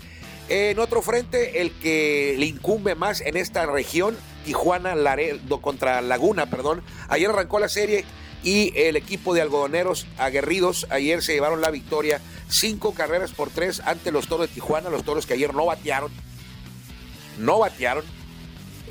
En 0.48 0.78
otro 0.78 1.02
frente, 1.02 1.60
el 1.60 1.72
que 1.72 2.36
le 2.38 2.46
incumbe 2.46 2.94
más 2.94 3.20
en 3.20 3.36
esta 3.36 3.66
región, 3.66 4.16
Tijuana 4.44 4.94
Laredo 4.94 5.60
contra 5.60 6.00
Laguna, 6.00 6.46
perdón. 6.46 6.84
Ayer 7.08 7.30
arrancó 7.30 7.58
la 7.58 7.68
serie 7.68 8.04
y 8.44 8.72
el 8.76 8.94
equipo 8.94 9.34
de 9.34 9.40
algodoneros 9.40 10.06
aguerridos 10.18 10.86
ayer 10.90 11.20
se 11.20 11.32
llevaron 11.32 11.60
la 11.60 11.72
victoria, 11.72 12.20
cinco 12.48 12.94
carreras 12.94 13.32
por 13.32 13.50
tres 13.50 13.80
ante 13.80 14.12
los 14.12 14.28
toros 14.28 14.48
de 14.48 14.54
Tijuana, 14.54 14.88
los 14.88 15.04
toros 15.04 15.26
que 15.26 15.34
ayer 15.34 15.52
no 15.52 15.66
batearon, 15.66 16.12
no 17.38 17.58
batearon, 17.58 18.04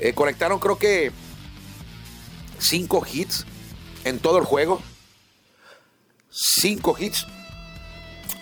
eh, 0.00 0.12
conectaron 0.14 0.58
creo 0.58 0.78
que 0.78 1.12
cinco 2.58 3.04
hits 3.10 3.46
en 4.04 4.18
todo 4.18 4.38
el 4.38 4.44
juego, 4.44 4.80
cinco 6.30 6.96
hits, 6.98 7.26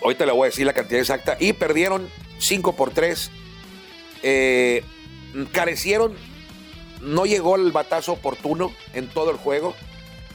ahorita 0.03 0.25
le 0.25 0.31
voy 0.31 0.43
a 0.43 0.49
decir 0.49 0.65
la 0.65 0.73
cantidad 0.73 0.99
exacta, 0.99 1.37
y 1.39 1.53
perdieron 1.53 2.09
5 2.39 2.73
por 2.73 2.91
3. 2.91 3.31
Eh, 4.23 4.83
carecieron, 5.51 6.15
no 7.01 7.25
llegó 7.25 7.55
el 7.55 7.71
batazo 7.71 8.13
oportuno 8.13 8.71
en 8.93 9.07
todo 9.07 9.31
el 9.31 9.37
juego. 9.37 9.73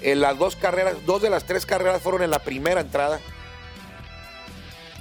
En 0.00 0.20
las 0.20 0.38
dos 0.38 0.56
carreras, 0.56 0.94
dos 1.04 1.20
de 1.22 1.30
las 1.30 1.44
tres 1.44 1.66
carreras 1.66 2.00
fueron 2.02 2.22
en 2.22 2.30
la 2.30 2.38
primera 2.38 2.80
entrada. 2.80 3.20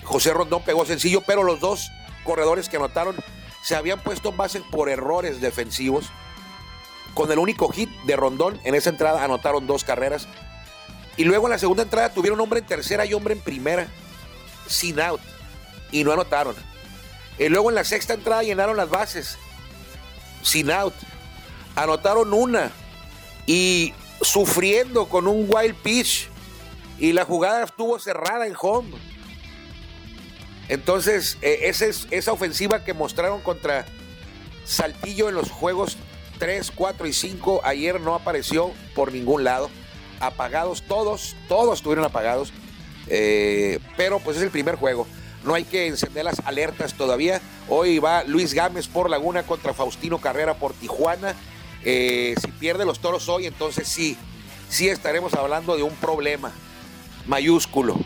José 0.04 0.34
Rondón 0.34 0.64
pegó 0.64 0.86
sencillo, 0.86 1.22
pero 1.26 1.44
los 1.44 1.60
dos 1.60 1.90
corredores 2.24 2.68
que 2.68 2.78
anotaron 2.78 3.16
se 3.62 3.76
habían 3.76 4.00
puesto 4.00 4.30
en 4.30 4.38
base 4.38 4.62
por 4.62 4.90
errores 4.90 5.42
defensivos. 5.42 6.10
Con 7.14 7.32
el 7.32 7.40
único 7.40 7.70
hit 7.70 7.90
de 8.04 8.16
Rondón 8.16 8.60
en 8.64 8.76
esa 8.76 8.90
entrada 8.90 9.24
anotaron 9.24 9.68
dos 9.68 9.84
carreras. 9.84 10.28
Y 11.18 11.26
luego 11.26 11.48
en 11.48 11.52
la 11.52 11.60
segunda 11.60 11.84
entrada 11.84 12.14
tuvieron 12.14 12.40
hombre 12.40 12.60
en 12.60 12.66
tercera 12.66 13.06
y 13.06 13.14
hombre 13.14 13.34
en 13.34 13.42
primera, 13.42 13.88
sin 14.68 15.00
out. 15.02 15.20
Y 15.92 16.04
no 16.04 16.14
anotaron. 16.14 16.56
Y 17.38 17.50
luego 17.50 17.70
en 17.70 17.76
la 17.76 17.84
sexta 17.84 18.14
entrada 18.14 18.44
llenaron 18.44 18.78
las 18.78 18.90
bases. 18.90 19.38
Sin 20.44 20.72
out. 20.72 20.94
Anotaron 21.76 22.34
una. 22.34 22.72
Y 23.48 23.94
sufriendo 24.22 25.08
con 25.08 25.28
un 25.28 25.48
wild 25.50 25.76
pitch. 25.76 26.30
Y 27.00 27.14
la 27.14 27.26
jugada 27.26 27.64
estuvo 27.64 27.98
cerrada 27.98 28.46
en 28.46 28.54
home. 28.60 28.92
Entonces, 30.70 31.38
eh, 31.42 31.62
esa, 31.64 31.86
es, 31.86 32.08
esa 32.12 32.32
ofensiva 32.32 32.84
que 32.84 32.94
mostraron 32.94 33.42
contra 33.42 33.86
Saltillo 34.64 35.28
en 35.30 35.36
los 35.36 35.52
juegos 35.52 35.98
3, 36.38 36.72
4 36.74 37.08
y 37.08 37.14
5, 37.14 37.62
ayer 37.64 38.00
no 38.00 38.16
apareció 38.16 38.72
por 38.96 39.12
ningún 39.12 39.44
lado. 39.44 39.70
Apagados 40.20 40.84
todos, 40.84 41.36
todos 41.48 41.80
estuvieron 41.80 42.06
apagados. 42.06 42.54
Eh, 43.08 43.80
pero 43.98 44.20
pues 44.20 44.38
es 44.38 44.44
el 44.44 44.52
primer 44.52 44.76
juego 44.76 45.08
no 45.44 45.54
hay 45.54 45.64
que 45.64 45.88
encender 45.88 46.26
las 46.26 46.40
alertas 46.46 46.94
todavía. 46.94 47.42
Hoy 47.68 48.00
va 48.00 48.24
Luis 48.24 48.54
Gámez 48.54 48.88
por 48.88 49.10
Laguna 49.10 49.44
contra 49.44 49.74
Faustino 49.74 50.20
Carrera 50.20 50.56
por 50.56 50.74
Tijuana. 50.74 51.36
Eh, 51.84 52.36
si 52.42 52.52
pierde 52.52 52.86
los 52.86 53.00
toros 53.00 53.30
hoy, 53.30 53.46
entonces 53.46 53.88
sí, 53.88 54.18
sí 54.70 54.90
estaremos 54.90 55.34
hablando 55.34 55.78
de 55.78 55.84
un 55.84 55.96
problema 55.96 56.52
mayúsculo. 57.26 57.98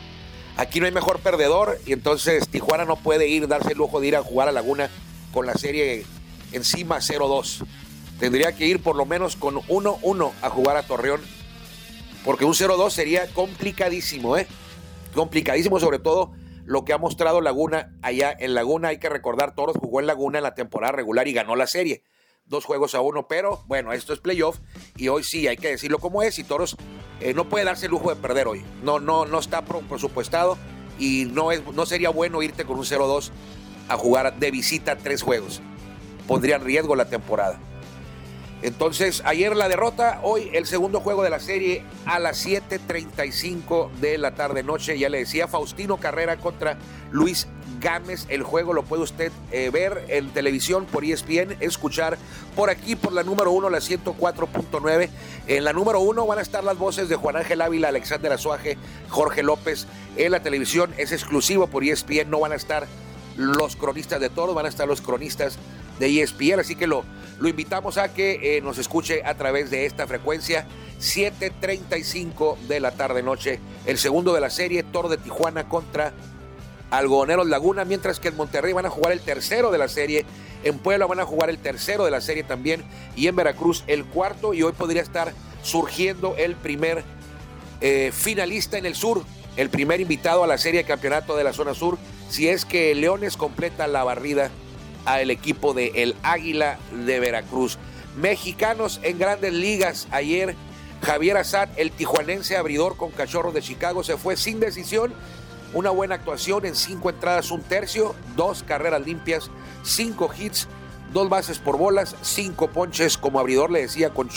Aquí 0.56 0.80
no 0.80 0.86
hay 0.86 0.92
mejor 0.92 1.20
perdedor 1.20 1.80
y 1.86 1.94
entonces 1.94 2.48
Tijuana 2.48 2.86
no 2.86 2.96
puede 2.96 3.28
ir, 3.28 3.48
darse 3.48 3.72
el 3.72 3.78
lujo 3.80 4.00
de 4.00 4.08
ir 4.08 4.16
a 4.16 4.24
jugar 4.24 4.48
a 4.48 4.52
Laguna 4.52 4.90
con 5.32 5.48
la 5.48 5.56
serie 5.56 6.06
encima 6.52 6.98
0-2. 6.98 7.66
Tendría 8.20 8.52
que 8.52 8.68
ir 8.68 8.82
por 8.82 8.96
lo 8.96 9.06
menos 9.06 9.36
con 9.36 9.56
1-1 9.56 10.32
a 10.42 10.50
jugar 10.50 10.78
a 10.78 10.84
Torreón, 10.84 11.22
porque 12.24 12.46
un 12.46 12.54
0-2 12.54 12.92
sería 12.92 13.28
complicadísimo, 13.34 14.38
¿eh? 14.38 14.48
Complicadísimo 15.16 15.80
sobre 15.80 16.00
todo 16.00 16.32
lo 16.66 16.86
que 16.86 16.94
ha 16.94 16.98
mostrado 16.98 17.42
Laguna 17.42 17.92
allá 18.02 18.36
en 18.38 18.54
Laguna. 18.54 18.90
Hay 18.90 19.00
que 19.00 19.10
recordar, 19.10 19.56
Toros 19.56 19.76
jugó 19.78 20.00
en 20.00 20.08
Laguna 20.08 20.38
en 20.38 20.44
la 20.44 20.56
temporada 20.56 20.94
regular 20.94 21.28
y 21.28 21.34
ganó 21.34 21.56
la 21.56 21.68
serie. 21.68 22.04
Dos 22.46 22.66
juegos 22.66 22.94
a 22.94 23.02
uno, 23.02 23.28
pero 23.28 23.64
bueno, 23.68 23.94
esto 23.94 24.14
es 24.14 24.20
playoff 24.20 24.60
y 24.98 25.08
hoy 25.08 25.24
sí 25.24 25.48
hay 25.48 25.58
que 25.58 25.70
decirlo 25.70 26.00
como 26.00 26.24
es. 26.24 26.38
Y 26.40 26.44
Toros 26.44 26.76
eh, 27.20 27.34
no 27.34 27.48
puede 27.48 27.66
darse 27.66 27.86
el 27.86 27.92
lujo 27.92 28.10
de 28.10 28.18
perder 28.18 28.48
hoy. 28.48 28.64
No, 28.84 29.00
no, 29.00 29.26
no 29.26 29.40
está 29.40 29.64
presupuestado 29.64 30.58
y 31.00 31.26
no, 31.26 31.52
es, 31.52 31.66
no 31.74 31.86
sería 31.86 32.10
bueno 32.10 32.44
irte 32.44 32.66
con 32.66 32.78
un 32.78 32.86
0-2 32.86 33.32
a 33.88 33.98
jugar 33.98 34.38
de 34.40 34.52
visita 34.52 34.98
tres 34.98 35.22
juegos. 35.22 35.62
Pondría 36.28 36.58
en 36.58 36.66
riesgo 36.66 36.96
la 36.96 37.06
temporada. 37.06 37.60
Entonces, 38.62 39.22
ayer 39.26 39.56
la 39.58 39.68
derrota, 39.68 40.22
hoy 40.24 40.50
el 40.54 40.66
segundo 40.66 41.02
juego 41.02 41.22
de 41.22 41.30
la 41.30 41.42
serie 41.42 41.84
a 42.06 42.18
las 42.18 42.46
7:35 42.46 43.92
de 44.00 44.18
la 44.18 44.36
tarde-noche. 44.36 44.98
Ya 44.98 45.10
le 45.10 45.20
decía, 45.20 45.50
Faustino 45.50 45.98
Carrera 45.98 46.38
contra 46.38 46.78
Luis 47.12 47.48
Gámez. 47.84 48.26
El 48.30 48.42
juego 48.42 48.74
lo 48.74 48.84
puede 48.84 49.04
usted 49.04 49.32
eh, 49.52 49.70
ver 49.70 50.06
en 50.08 50.30
televisión 50.30 50.86
por 50.86 51.04
ESPN, 51.04 51.58
escuchar 51.60 52.18
por 52.56 52.70
aquí, 52.70 52.96
por 52.96 53.14
la 53.14 53.24
número 53.24 53.52
uno, 53.52 53.70
la 53.70 53.80
104.9. 53.80 55.10
En 55.48 55.64
la 55.64 55.74
número 55.74 56.00
uno 56.00 56.26
van 56.26 56.40
a 56.40 56.42
estar 56.42 56.64
las 56.64 56.78
voces 56.78 57.10
de 57.10 57.16
Juan 57.16 57.36
Ángel 57.36 57.62
Ávila, 57.62 57.90
Alexander 57.90 58.32
Azuaje, 58.32 58.78
Jorge 59.10 59.44
López. 59.44 59.86
En 60.16 60.32
la 60.32 60.42
televisión 60.42 60.94
es 60.98 61.12
exclusivo 61.12 61.68
por 61.68 61.84
ESPN, 61.84 62.30
no 62.30 62.40
van 62.40 62.54
a 62.54 62.56
estar 62.56 62.88
los 63.36 63.76
cronistas 63.76 64.22
de 64.22 64.30
todos, 64.30 64.56
van 64.56 64.66
a 64.66 64.70
estar 64.70 64.88
los 64.88 65.02
cronistas 65.02 65.58
de 66.00 66.22
ESPN. 66.22 66.62
Así 66.62 66.76
que 66.76 66.88
lo 66.88 67.04
lo 67.40 67.50
invitamos 67.50 67.98
a 67.98 68.14
que 68.14 68.58
eh, 68.58 68.62
nos 68.62 68.78
escuche 68.78 69.24
a 69.26 69.34
través 69.36 69.70
de 69.70 69.86
esta 69.86 70.08
frecuencia 70.08 70.66
7:35 71.00 72.58
de 72.68 72.80
la 72.80 72.92
tarde-noche. 72.92 73.60
El 73.86 73.98
segundo 73.98 74.34
de 74.34 74.42
la 74.42 74.50
serie, 74.50 74.84
Toro 74.84 75.10
de 75.10 75.18
Tijuana 75.18 75.68
contra 75.68 76.14
Algodoneros 76.98 77.48
Laguna, 77.48 77.86
mientras 77.86 78.20
que 78.20 78.28
en 78.28 78.38
Monterrey 78.38 78.72
van 78.72 78.86
a 78.86 78.90
jugar 78.90 79.14
el 79.14 79.20
tercero 79.20 79.72
de 79.72 79.80
la 79.80 79.88
serie. 79.88 80.26
En 80.64 80.78
Puebla 80.78 81.08
van 81.08 81.20
a 81.20 81.26
jugar 81.26 81.50
el 81.50 81.58
tercero 81.58 82.06
de 82.06 82.12
la 82.12 82.22
serie 82.22 82.44
también. 82.44 82.84
Y 83.16 83.28
en 83.28 83.36
Veracruz 83.36 83.84
el 83.88 84.06
cuarto. 84.06 84.54
Y 84.54 84.62
hoy 84.62 84.74
podría 84.74 85.02
estar 85.02 85.34
surgiendo 85.64 86.36
el 86.38 86.56
primer 86.56 87.04
eh, 87.82 88.12
finalista 88.14 88.78
en 88.78 88.86
el 88.86 88.94
sur. 88.94 89.24
El 89.58 89.70
primer 89.70 90.02
invitado 90.02 90.44
a 90.44 90.48
la 90.48 90.60
serie 90.60 90.82
de 90.82 90.88
campeonato 90.88 91.36
de 91.36 91.44
la 91.44 91.52
zona 91.52 91.74
sur. 91.74 91.98
Si 92.30 92.48
es 92.48 92.64
que 92.64 92.94
Leones 92.94 93.38
completa 93.38 93.88
la 93.88 94.04
barrida 94.04 94.52
al 95.06 95.32
equipo 95.32 95.74
de 95.74 95.92
el 95.96 96.16
Águila 96.22 96.78
de 96.92 97.20
Veracruz. 97.20 97.80
Mexicanos 98.16 99.00
en 99.02 99.18
grandes 99.18 99.52
ligas. 99.52 100.08
Ayer 100.12 100.56
Javier 101.02 101.38
Azad, 101.38 101.70
el 101.76 101.92
tijuanense 101.92 102.56
abridor 102.56 102.98
con 102.98 103.12
Cachorros 103.12 103.54
de 103.54 103.62
Chicago, 103.62 104.04
se 104.04 104.16
fue 104.16 104.38
sin 104.38 104.60
decisión. 104.60 105.14
Una 105.74 105.90
buena 105.90 106.16
actuación 106.16 106.66
en 106.66 106.76
cinco 106.76 107.10
entradas, 107.10 107.50
un 107.50 107.62
tercio, 107.62 108.14
dos 108.36 108.64
carreras 108.64 109.04
limpias, 109.04 109.50
cinco 109.84 110.32
hits, 110.38 110.68
dos 111.12 111.30
bases 111.30 111.58
por 111.58 111.78
bolas, 111.78 112.16
cinco 112.22 112.70
ponches, 112.70 113.18
como 113.18 113.40
abridor 113.40 113.72
le 113.72 113.82
decía, 113.82 114.12
con, 114.12 114.30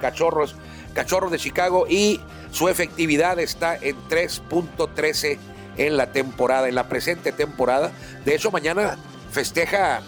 Cachorros, 0.00 0.54
Cachorros 0.94 1.30
de 1.30 1.38
Chicago 1.38 1.86
y 1.86 2.20
su 2.50 2.68
efectividad 2.68 3.38
está 3.38 3.76
en 3.76 3.96
3.13 4.08 5.38
en 5.76 5.96
la 5.96 6.12
temporada, 6.12 6.68
en 6.68 6.74
la 6.74 6.88
presente 6.88 7.32
temporada. 7.32 7.92
De 8.24 8.34
hecho, 8.34 8.50
mañana 8.50 8.96
festeja 9.30 10.00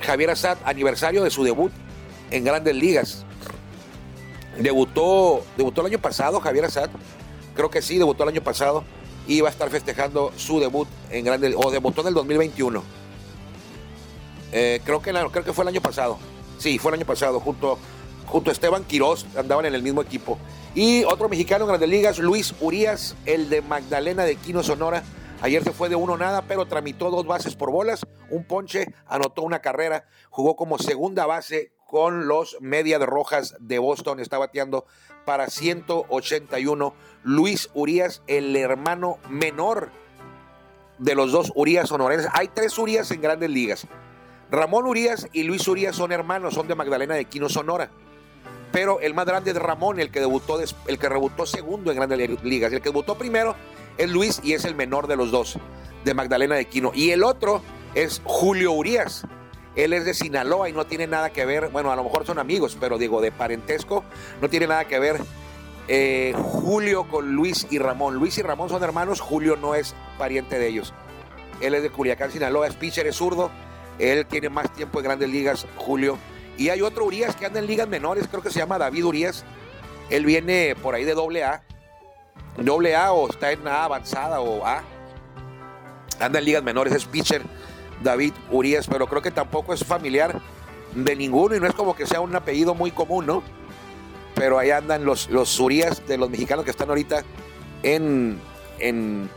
Javier 0.00 0.30
Assad 0.30 0.58
aniversario 0.64 1.24
de 1.24 1.30
su 1.30 1.42
debut 1.42 1.72
en 2.30 2.44
Grandes 2.44 2.76
Ligas. 2.76 3.24
Debutó, 4.58 5.44
debutó 5.56 5.80
el 5.80 5.88
año 5.88 5.98
pasado 5.98 6.40
Javier 6.40 6.66
Assad, 6.66 6.90
creo 7.54 7.70
que 7.70 7.82
sí, 7.82 7.98
debutó 7.98 8.22
el 8.22 8.30
año 8.30 8.42
pasado 8.42 8.84
y 9.26 9.40
va 9.40 9.48
a 9.48 9.52
estar 9.52 9.70
festejando 9.70 10.32
su 10.36 10.60
debut 10.60 10.88
en 11.10 11.24
Grandes 11.24 11.54
o 11.56 11.70
debutó 11.70 12.02
en 12.02 12.08
el 12.08 12.14
2021. 12.14 12.82
Eh, 14.52 14.80
creo, 14.84 15.00
que, 15.00 15.12
creo 15.12 15.44
que 15.44 15.52
fue 15.52 15.64
el 15.64 15.68
año 15.68 15.80
pasado. 15.80 16.18
Sí, 16.58 16.78
fue 16.78 16.90
el 16.90 16.96
año 16.98 17.06
pasado, 17.06 17.40
junto, 17.40 17.78
junto 18.26 18.50
a 18.50 18.52
Esteban 18.52 18.84
Quirós, 18.84 19.26
andaban 19.36 19.66
en 19.66 19.74
el 19.74 19.82
mismo 19.82 20.02
equipo. 20.02 20.38
Y 20.74 21.04
otro 21.04 21.28
mexicano 21.28 21.64
en 21.64 21.68
Grandes 21.68 21.88
Ligas, 21.88 22.18
Luis 22.18 22.54
Urias, 22.60 23.16
el 23.26 23.48
de 23.48 23.62
Magdalena 23.62 24.24
de 24.24 24.36
Quino 24.36 24.62
Sonora. 24.62 25.02
Ayer 25.40 25.64
se 25.64 25.72
fue 25.72 25.88
de 25.88 25.96
uno 25.96 26.16
nada, 26.16 26.42
pero 26.42 26.66
tramitó 26.66 27.10
dos 27.10 27.26
bases 27.26 27.56
por 27.56 27.72
bolas, 27.72 28.06
un 28.30 28.44
ponche, 28.44 28.86
anotó 29.06 29.42
una 29.42 29.58
carrera, 29.58 30.06
jugó 30.30 30.54
como 30.54 30.78
segunda 30.78 31.26
base 31.26 31.72
con 31.92 32.28
los 32.28 32.56
Medias 32.60 33.02
Rojas 33.02 33.56
de 33.58 33.78
Boston, 33.78 34.20
está 34.20 34.38
bateando 34.38 34.86
para 35.24 35.48
181. 35.48 36.94
Luis 37.24 37.70
Urias, 37.74 38.22
el 38.26 38.56
hermano 38.56 39.18
menor 39.28 39.90
de 40.98 41.14
los 41.14 41.32
dos 41.32 41.52
Urias 41.54 41.88
sonorenses. 41.88 42.30
Hay 42.32 42.48
tres 42.48 42.78
Urias 42.78 43.10
en 43.10 43.20
grandes 43.20 43.50
ligas. 43.50 43.86
Ramón 44.50 44.86
Urias 44.86 45.28
y 45.32 45.44
Luis 45.44 45.66
Urias 45.66 45.96
son 45.96 46.12
hermanos, 46.12 46.54
son 46.54 46.68
de 46.68 46.74
Magdalena 46.74 47.14
de 47.14 47.24
Quino, 47.24 47.48
Sonora. 47.48 47.90
Pero 48.70 49.00
el 49.00 49.14
más 49.14 49.26
grande 49.26 49.50
es 49.50 49.56
Ramón, 49.56 50.00
el 50.00 50.10
que 50.10 50.20
debutó, 50.20 50.58
el 50.60 50.98
que 50.98 51.08
debutó 51.08 51.46
segundo 51.46 51.90
en 51.90 51.96
grandes 51.96 52.42
ligas. 52.42 52.72
El 52.72 52.80
que 52.80 52.88
debutó 52.88 53.16
primero 53.16 53.54
es 53.98 54.10
Luis 54.10 54.40
y 54.42 54.54
es 54.54 54.64
el 54.64 54.74
menor 54.74 55.06
de 55.06 55.16
los 55.16 55.30
dos, 55.30 55.58
de 56.04 56.14
Magdalena 56.14 56.54
de 56.54 56.64
Quino. 56.64 56.92
Y 56.94 57.10
el 57.10 57.22
otro 57.22 57.62
es 57.94 58.22
Julio 58.24 58.72
Urias. 58.72 59.26
Él 59.74 59.92
es 59.92 60.04
de 60.04 60.14
Sinaloa 60.14 60.68
y 60.68 60.72
no 60.72 60.86
tiene 60.86 61.06
nada 61.06 61.30
que 61.30 61.46
ver, 61.46 61.68
bueno, 61.68 61.90
a 61.90 61.96
lo 61.96 62.04
mejor 62.04 62.26
son 62.26 62.38
amigos, 62.38 62.76
pero 62.78 62.98
digo, 62.98 63.20
de 63.20 63.32
parentesco, 63.32 64.04
no 64.40 64.50
tiene 64.50 64.66
nada 64.66 64.84
que 64.84 64.98
ver 64.98 65.20
eh, 65.88 66.34
Julio 66.36 67.08
con 67.08 67.32
Luis 67.32 67.66
y 67.70 67.78
Ramón. 67.78 68.16
Luis 68.16 68.36
y 68.38 68.42
Ramón 68.42 68.68
son 68.68 68.82
hermanos, 68.82 69.20
Julio 69.20 69.56
no 69.56 69.74
es 69.74 69.94
pariente 70.18 70.58
de 70.58 70.68
ellos. 70.68 70.92
Él 71.60 71.74
es 71.74 71.82
de 71.82 71.90
Culiacán, 71.90 72.30
Sinaloa, 72.30 72.66
es 72.66 72.74
pitcher, 72.74 73.06
es 73.06 73.16
zurdo. 73.16 73.50
Él 73.98 74.26
tiene 74.26 74.48
más 74.48 74.72
tiempo 74.72 74.98
en 74.98 75.04
grandes 75.04 75.30
ligas, 75.30 75.66
Julio. 75.76 76.18
Y 76.58 76.68
hay 76.68 76.82
otro 76.82 77.06
Urias 77.06 77.34
que 77.34 77.46
anda 77.46 77.60
en 77.60 77.66
ligas 77.66 77.88
menores, 77.88 78.26
creo 78.28 78.42
que 78.42 78.50
se 78.50 78.58
llama 78.58 78.78
David 78.78 79.04
Urias. 79.04 79.44
Él 80.10 80.26
viene 80.26 80.76
por 80.82 80.94
ahí 80.94 81.04
de 81.04 81.14
doble 81.14 81.44
A. 81.44 81.62
Doble 82.58 82.94
A 82.94 83.12
o 83.12 83.30
está 83.30 83.52
en 83.52 83.66
A 83.66 83.84
avanzada 83.84 84.40
o 84.40 84.66
A. 84.66 84.82
Anda 86.20 86.38
en 86.40 86.44
ligas 86.44 86.62
menores, 86.62 86.92
es 86.92 87.06
pitcher 87.06 87.42
David 88.02 88.32
Urias, 88.50 88.86
pero 88.88 89.06
creo 89.06 89.22
que 89.22 89.30
tampoco 89.30 89.74
es 89.74 89.84
familiar 89.84 90.40
de 90.94 91.16
ninguno 91.16 91.56
y 91.56 91.60
no 91.60 91.66
es 91.66 91.74
como 91.74 91.96
que 91.96 92.06
sea 92.06 92.20
un 92.20 92.34
apellido 92.34 92.74
muy 92.74 92.90
común, 92.90 93.26
¿no? 93.26 93.42
Pero 94.34 94.58
ahí 94.58 94.70
andan 94.70 95.04
los, 95.04 95.28
los 95.30 95.58
Urias 95.60 96.06
de 96.06 96.18
los 96.18 96.30
mexicanos 96.30 96.64
que 96.64 96.70
están 96.70 96.88
ahorita 96.88 97.22
en, 97.82 98.38
en, 98.78 99.28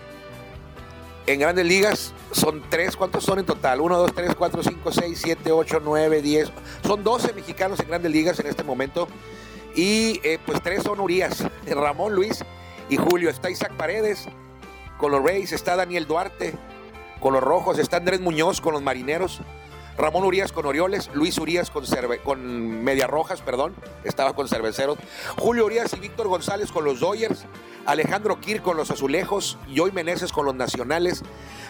en 1.27 1.39
grandes 1.39 1.65
ligas. 1.65 2.13
Son 2.31 2.63
tres, 2.69 2.95
¿cuántos 2.95 3.23
son 3.23 3.39
en 3.39 3.45
total? 3.45 3.81
Uno, 3.81 3.97
dos, 3.97 4.13
tres, 4.13 4.35
cuatro, 4.35 4.63
cinco, 4.63 4.91
seis, 4.91 5.19
siete, 5.21 5.51
ocho, 5.51 5.81
nueve, 5.83 6.21
diez. 6.21 6.51
Son 6.85 7.03
12 7.03 7.33
mexicanos 7.33 7.79
en 7.79 7.87
grandes 7.87 8.11
ligas 8.11 8.39
en 8.39 8.47
este 8.47 8.63
momento. 8.63 9.07
Y 9.75 10.21
eh, 10.23 10.39
pues 10.45 10.61
tres 10.61 10.83
son 10.83 10.99
Urias, 10.99 11.43
Ramón 11.67 12.13
Luis 12.13 12.43
y 12.89 12.97
Julio. 12.97 13.29
Está 13.29 13.49
Isaac 13.49 13.73
Paredes 13.75 14.27
con 14.97 15.11
los 15.11 15.21
Reyes, 15.21 15.51
está 15.51 15.75
Daniel 15.75 16.07
Duarte 16.07 16.53
con 17.19 17.33
los 17.33 17.43
Rojos, 17.43 17.79
está 17.79 17.97
Andrés 17.97 18.21
Muñoz 18.21 18.61
con 18.61 18.73
los 18.73 18.81
Marineros, 18.81 19.41
Ramón 19.97 20.25
Urias 20.25 20.51
con 20.51 20.65
Orioles, 20.65 21.09
Luis 21.13 21.37
Urias 21.37 21.71
con, 21.71 21.85
con 22.23 22.83
Medias 22.83 23.09
Rojas, 23.09 23.41
perdón, 23.41 23.75
estaba 24.03 24.35
con 24.35 24.47
Cerveceros, 24.47 24.97
Julio 25.37 25.65
Urias 25.65 25.93
y 25.93 25.99
Víctor 25.99 26.27
González 26.27 26.71
con 26.71 26.83
los 26.83 26.99
Dodgers, 26.99 27.45
Alejandro 27.85 28.39
Kir 28.41 28.61
con 28.61 28.75
los 28.75 28.91
Azulejos, 28.91 29.57
Joy 29.73 29.91
Meneses 29.91 30.33
con 30.33 30.45
los 30.45 30.55
Nacionales, 30.55 31.23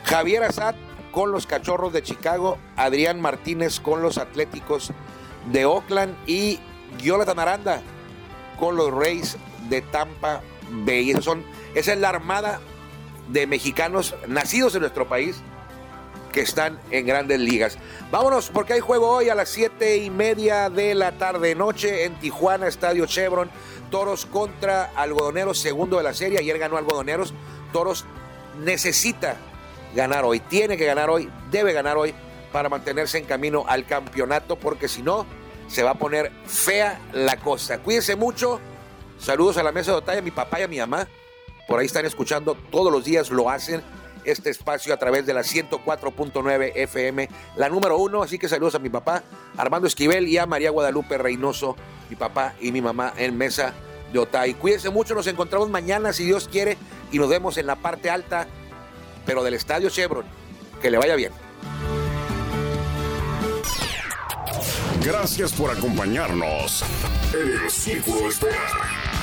Javier 0.06 0.44
Azad 0.44 0.76
con 1.12 1.32
los 1.32 1.46
Cachorros 1.46 1.94
de 1.94 2.02
Chicago, 2.02 2.58
Adrián 2.76 3.22
Martínez 3.22 3.80
con 3.80 4.02
los 4.02 4.18
Atléticos 4.18 4.92
de 5.52 5.66
Oakland 5.66 6.16
y 6.28 6.60
Jonathan 6.98 7.40
Aranda 7.40 7.82
con 8.60 8.76
los 8.76 8.92
Reyes 8.92 9.38
de 9.70 9.82
Tampa 9.82 10.42
Bay. 10.72 11.12
esa 11.12 11.94
es 11.94 12.00
la 12.00 12.10
armada 12.10 12.60
de 13.30 13.48
mexicanos 13.48 14.16
nacidos 14.28 14.76
en 14.76 14.82
nuestro 14.82 15.08
país 15.08 15.38
que 16.32 16.42
están 16.42 16.80
en 16.92 17.06
grandes 17.06 17.40
ligas. 17.40 17.78
Vámonos 18.12 18.50
porque 18.50 18.74
hay 18.74 18.82
juego 18.82 19.10
hoy 19.10 19.30
a 19.30 19.36
las 19.36 19.50
siete 19.50 19.98
y 19.98 20.10
media 20.10 20.70
de 20.70 20.94
la 20.94 21.14
tarde 21.14 21.56
noche 21.56 22.04
en 22.04 22.16
Tijuana, 22.20 22.68
Estadio 22.68 23.06
Chevron. 23.06 23.50
Toros 23.90 24.26
contra 24.26 24.92
Algodoneros, 24.96 25.60
segundo 25.60 25.98
de 25.98 26.04
la 26.04 26.14
serie. 26.14 26.40
Ayer 26.40 26.58
ganó 26.58 26.78
Algodoneros. 26.78 27.34
Toros 27.72 28.04
necesita 28.60 29.38
ganar 29.96 30.26
hoy, 30.26 30.42
tiene 30.42 30.76
que 30.76 30.86
ganar 30.86 31.10
hoy, 31.10 31.30
debe 31.50 31.72
ganar 31.72 31.96
hoy 31.96 32.14
para 32.52 32.68
mantenerse 32.68 33.18
en 33.18 33.26
camino 33.26 33.64
al 33.68 33.86
campeonato 33.86 34.58
porque 34.58 34.88
si 34.88 35.02
no 35.02 35.26
se 35.68 35.84
va 35.84 35.92
a 35.92 35.96
poner 35.96 36.32
fea 36.46 37.00
la 37.14 37.38
cosa. 37.38 37.80
Cuídense 37.80 38.16
mucho. 38.16 38.60
Saludos 39.20 39.58
a 39.58 39.64
la 39.64 39.72
mesa 39.72 39.92
de 39.92 40.00
batalla, 40.00 40.20
a 40.20 40.22
mi 40.22 40.32
papá 40.32 40.60
y 40.60 40.64
a 40.64 40.68
mi 40.68 40.80
mamá. 40.80 41.08
Por 41.68 41.80
ahí 41.80 41.86
están 41.86 42.06
escuchando, 42.06 42.56
todos 42.72 42.92
los 42.92 43.04
días 43.04 43.30
lo 43.30 43.50
hacen 43.50 43.82
este 44.24 44.50
espacio 44.50 44.94
a 44.94 44.98
través 44.98 45.26
de 45.26 45.34
la 45.34 45.42
104.9 45.42 46.72
FM, 46.76 47.30
la 47.56 47.70
número 47.70 47.98
uno. 47.98 48.24
Así 48.24 48.38
que 48.38 48.50
saludos 48.50 48.76
a 48.76 48.80
mi 48.80 48.90
papá, 48.90 49.24
Armando 49.58 49.88
Esquivel, 49.88 50.28
y 50.28 50.38
a 50.38 50.46
María 50.46 50.72
Guadalupe 50.72 51.18
Reynoso, 51.18 51.76
mi 52.10 52.16
papá 52.16 52.56
y 52.60 52.72
mi 52.72 52.82
mamá 52.82 53.14
en 53.18 53.38
Mesa 53.38 53.74
de 54.12 54.20
Otay. 54.20 54.56
Cuídense 54.56 54.90
mucho, 54.90 55.16
nos 55.16 55.28
encontramos 55.28 55.70
mañana, 55.70 56.14
si 56.14 56.26
Dios 56.26 56.48
quiere, 56.52 56.78
y 57.12 57.20
nos 57.20 57.30
vemos 57.30 57.58
en 57.58 57.68
la 57.68 57.76
parte 57.76 58.10
alta, 58.10 58.48
pero 59.26 59.44
del 59.44 59.54
Estadio 59.54 59.90
Chevron. 59.90 60.26
Que 60.82 60.92
le 60.92 60.98
vaya 60.98 61.16
bien. 61.16 61.32
Gracias 65.04 65.54
por 65.54 65.72
acompañarnos 65.72 66.84
en 67.34 67.64
el 67.64 67.70
Círculo 67.70 68.30
Espera. 68.30 69.15